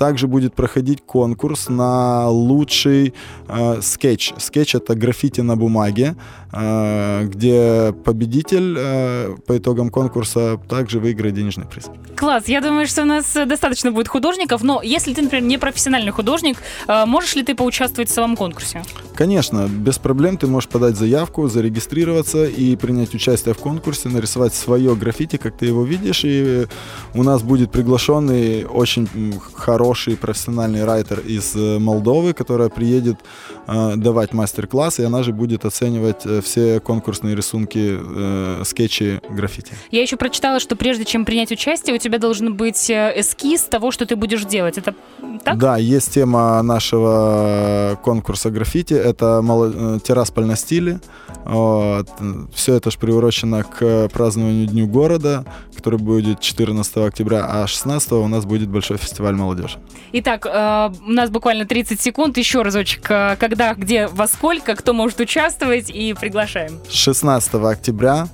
Также 0.00 0.28
будет 0.28 0.54
проходить 0.54 1.02
конкурс 1.04 1.68
на 1.68 2.30
лучший 2.30 3.12
э, 3.48 3.82
скетч. 3.82 4.32
Скетч 4.38 4.74
это 4.74 4.94
граффити 4.94 5.42
на 5.42 5.56
бумаге, 5.56 6.16
э, 6.52 7.24
где 7.26 7.92
победитель 8.02 8.76
э, 8.78 9.36
по 9.46 9.58
итогам 9.58 9.90
конкурса 9.90 10.58
также 10.70 11.00
выиграет 11.00 11.34
денежный 11.34 11.66
приз. 11.66 11.90
Класс, 12.16 12.48
я 12.48 12.62
думаю, 12.62 12.86
что 12.86 13.02
у 13.02 13.04
нас 13.04 13.36
достаточно 13.46 13.92
будет 13.92 14.08
художников, 14.08 14.62
но 14.62 14.80
если 14.82 15.12
ты, 15.12 15.20
например, 15.20 15.44
не 15.44 15.58
профессиональный 15.58 16.12
художник, 16.12 16.56
э, 16.88 17.04
можешь 17.04 17.34
ли 17.34 17.42
ты 17.42 17.54
поучаствовать 17.54 18.08
в 18.08 18.14
самом 18.14 18.36
конкурсе? 18.36 18.82
Конечно, 19.14 19.68
без 19.68 19.98
проблем 19.98 20.38
ты 20.38 20.46
можешь 20.46 20.70
подать 20.70 20.96
заявку, 20.96 21.46
зарегистрироваться 21.48 22.46
и 22.46 22.74
принять 22.76 23.14
участие 23.14 23.52
в 23.52 23.58
конкурсе, 23.58 24.08
нарисовать 24.08 24.54
свое 24.54 24.96
граффити, 24.96 25.36
как 25.36 25.58
ты 25.58 25.66
его 25.66 25.84
видишь, 25.84 26.24
и 26.24 26.66
у 27.12 27.22
нас 27.22 27.42
будет 27.42 27.70
приглашенный 27.70 28.64
очень 28.64 29.06
м, 29.14 29.34
хороший 29.90 30.16
профессиональный 30.16 30.84
райтер 30.84 31.18
из 31.18 31.56
э, 31.56 31.78
Молдовы, 31.80 32.32
которая 32.32 32.68
приедет 32.68 33.16
э, 33.66 33.96
давать 33.96 34.32
мастер-класс, 34.32 35.00
и 35.00 35.02
она 35.02 35.24
же 35.24 35.32
будет 35.32 35.64
оценивать 35.64 36.24
э, 36.26 36.40
все 36.40 36.78
конкурсные 36.78 37.34
рисунки, 37.34 37.98
э, 38.00 38.62
скетчи 38.64 39.20
граффити. 39.28 39.72
Я 39.90 40.02
еще 40.02 40.16
прочитала, 40.16 40.60
что 40.60 40.76
прежде 40.76 41.04
чем 41.04 41.24
принять 41.24 41.50
участие, 41.50 41.96
у 41.96 41.98
тебя 41.98 42.18
должен 42.18 42.54
быть 42.54 42.88
э, 42.88 43.12
эскиз 43.16 43.62
того, 43.62 43.90
что 43.90 44.06
ты 44.06 44.14
будешь 44.14 44.44
делать. 44.44 44.78
Это 44.78 44.94
так? 45.44 45.58
Да, 45.58 45.76
есть 45.76 46.14
тема 46.14 46.62
нашего 46.62 47.98
конкурса 48.04 48.50
граффити. 48.50 48.94
Это 48.94 49.40
мало- 49.42 49.98
Тирасполь 50.00 50.44
на 50.44 50.56
стиле. 50.56 51.00
Все 52.54 52.74
это 52.74 52.90
же 52.90 52.98
приурочено 52.98 53.64
к 53.64 54.08
празднованию 54.08 54.66
Дню 54.66 54.86
города, 54.86 55.44
который 55.76 55.98
будет 55.98 56.40
14 56.40 56.96
октября, 56.98 57.46
а 57.48 57.66
16 57.66 58.12
у 58.12 58.28
нас 58.28 58.44
будет 58.44 58.68
большой 58.68 58.98
фестиваль 58.98 59.34
молодежи. 59.34 59.69
Итак, 60.12 60.46
э, 60.46 60.90
у 61.06 61.10
нас 61.10 61.30
буквально 61.30 61.66
30 61.66 62.00
секунд. 62.00 62.36
Еще 62.36 62.62
разочек, 62.62 63.10
э, 63.10 63.36
когда, 63.38 63.74
где, 63.74 64.06
во 64.08 64.26
сколько, 64.26 64.74
кто 64.74 64.92
может 64.92 65.20
участвовать 65.20 65.90
и 65.90 66.14
приглашаем. 66.14 66.80
16 66.88 67.54
октября 67.54 68.28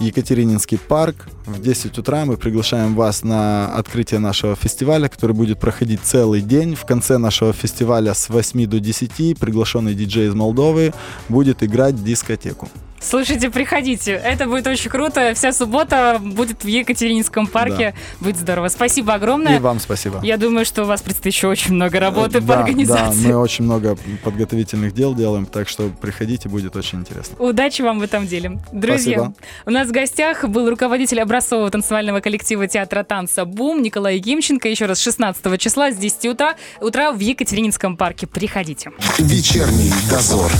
Екатерининский 0.00 0.78
парк. 0.78 1.28
В 1.46 1.60
10 1.60 1.98
утра 1.98 2.24
мы 2.24 2.36
приглашаем 2.36 2.94
вас 2.94 3.22
на 3.22 3.66
открытие 3.74 4.18
нашего 4.18 4.56
фестиваля, 4.56 5.08
который 5.08 5.36
будет 5.36 5.60
проходить 5.60 6.00
целый 6.02 6.40
день. 6.40 6.74
В 6.74 6.84
конце 6.86 7.18
нашего 7.18 7.52
фестиваля 7.52 8.14
с 8.14 8.28
8 8.28 8.66
до 8.66 8.80
10 8.80 9.38
приглашенный 9.38 9.94
диджей 9.94 10.28
из 10.28 10.34
Молдовы 10.34 10.94
будет 11.28 11.62
играть 11.62 12.02
дискотеку. 12.02 12.68
Слушайте, 13.00 13.50
приходите. 13.50 14.12
Это 14.12 14.46
будет 14.46 14.66
очень 14.66 14.90
круто. 14.90 15.32
Вся 15.34 15.52
суббота 15.52 16.18
будет 16.20 16.62
в 16.64 16.66
Екатерининском 16.66 17.46
парке. 17.46 17.94
Будет 18.20 18.36
здорово. 18.36 18.68
Спасибо 18.68 19.14
огромное. 19.14 19.56
И 19.56 19.58
вам 19.58 19.80
спасибо. 19.80 20.20
Я 20.22 20.36
думаю, 20.36 20.64
что 20.66 20.82
у 20.82 20.86
вас 20.86 21.00
предстоит 21.00 21.34
еще 21.34 21.48
очень 21.48 21.74
много 21.74 21.98
работы 21.98 22.40
по 22.40 22.48
Да, 22.48 22.60
организации. 22.60 23.22
Да, 23.22 23.28
мы 23.28 23.36
очень 23.36 23.64
много 23.64 23.96
подготовительных 24.22 24.92
дел 24.92 25.14
делаем, 25.14 25.46
так 25.46 25.68
что 25.68 25.88
приходите, 26.00 26.48
будет 26.48 26.76
очень 26.76 27.00
интересно. 27.00 27.36
Удачи 27.38 27.82
вам 27.82 28.00
в 28.00 28.02
этом 28.02 28.26
деле. 28.26 28.60
Друзья, 28.72 29.18
Спасибо. 29.18 29.34
у 29.66 29.70
нас 29.70 29.88
в 29.88 29.92
гостях 29.92 30.44
был 30.44 30.68
руководитель 30.68 31.20
образцового 31.20 31.70
танцевального 31.70 32.20
коллектива 32.20 32.66
театра 32.66 33.02
танца 33.02 33.44
«Бум» 33.44 33.82
Николай 33.82 34.18
Гимченко. 34.18 34.68
Еще 34.68 34.86
раз, 34.86 35.00
16 35.00 35.58
числа 35.58 35.90
с 35.90 35.96
10 35.96 36.26
утра, 36.26 36.54
утра 36.80 37.12
в 37.12 37.18
Екатерининском 37.18 37.96
парке. 37.96 38.26
Приходите. 38.26 38.92
Вечерний 39.18 39.92
дозор. 40.10 40.50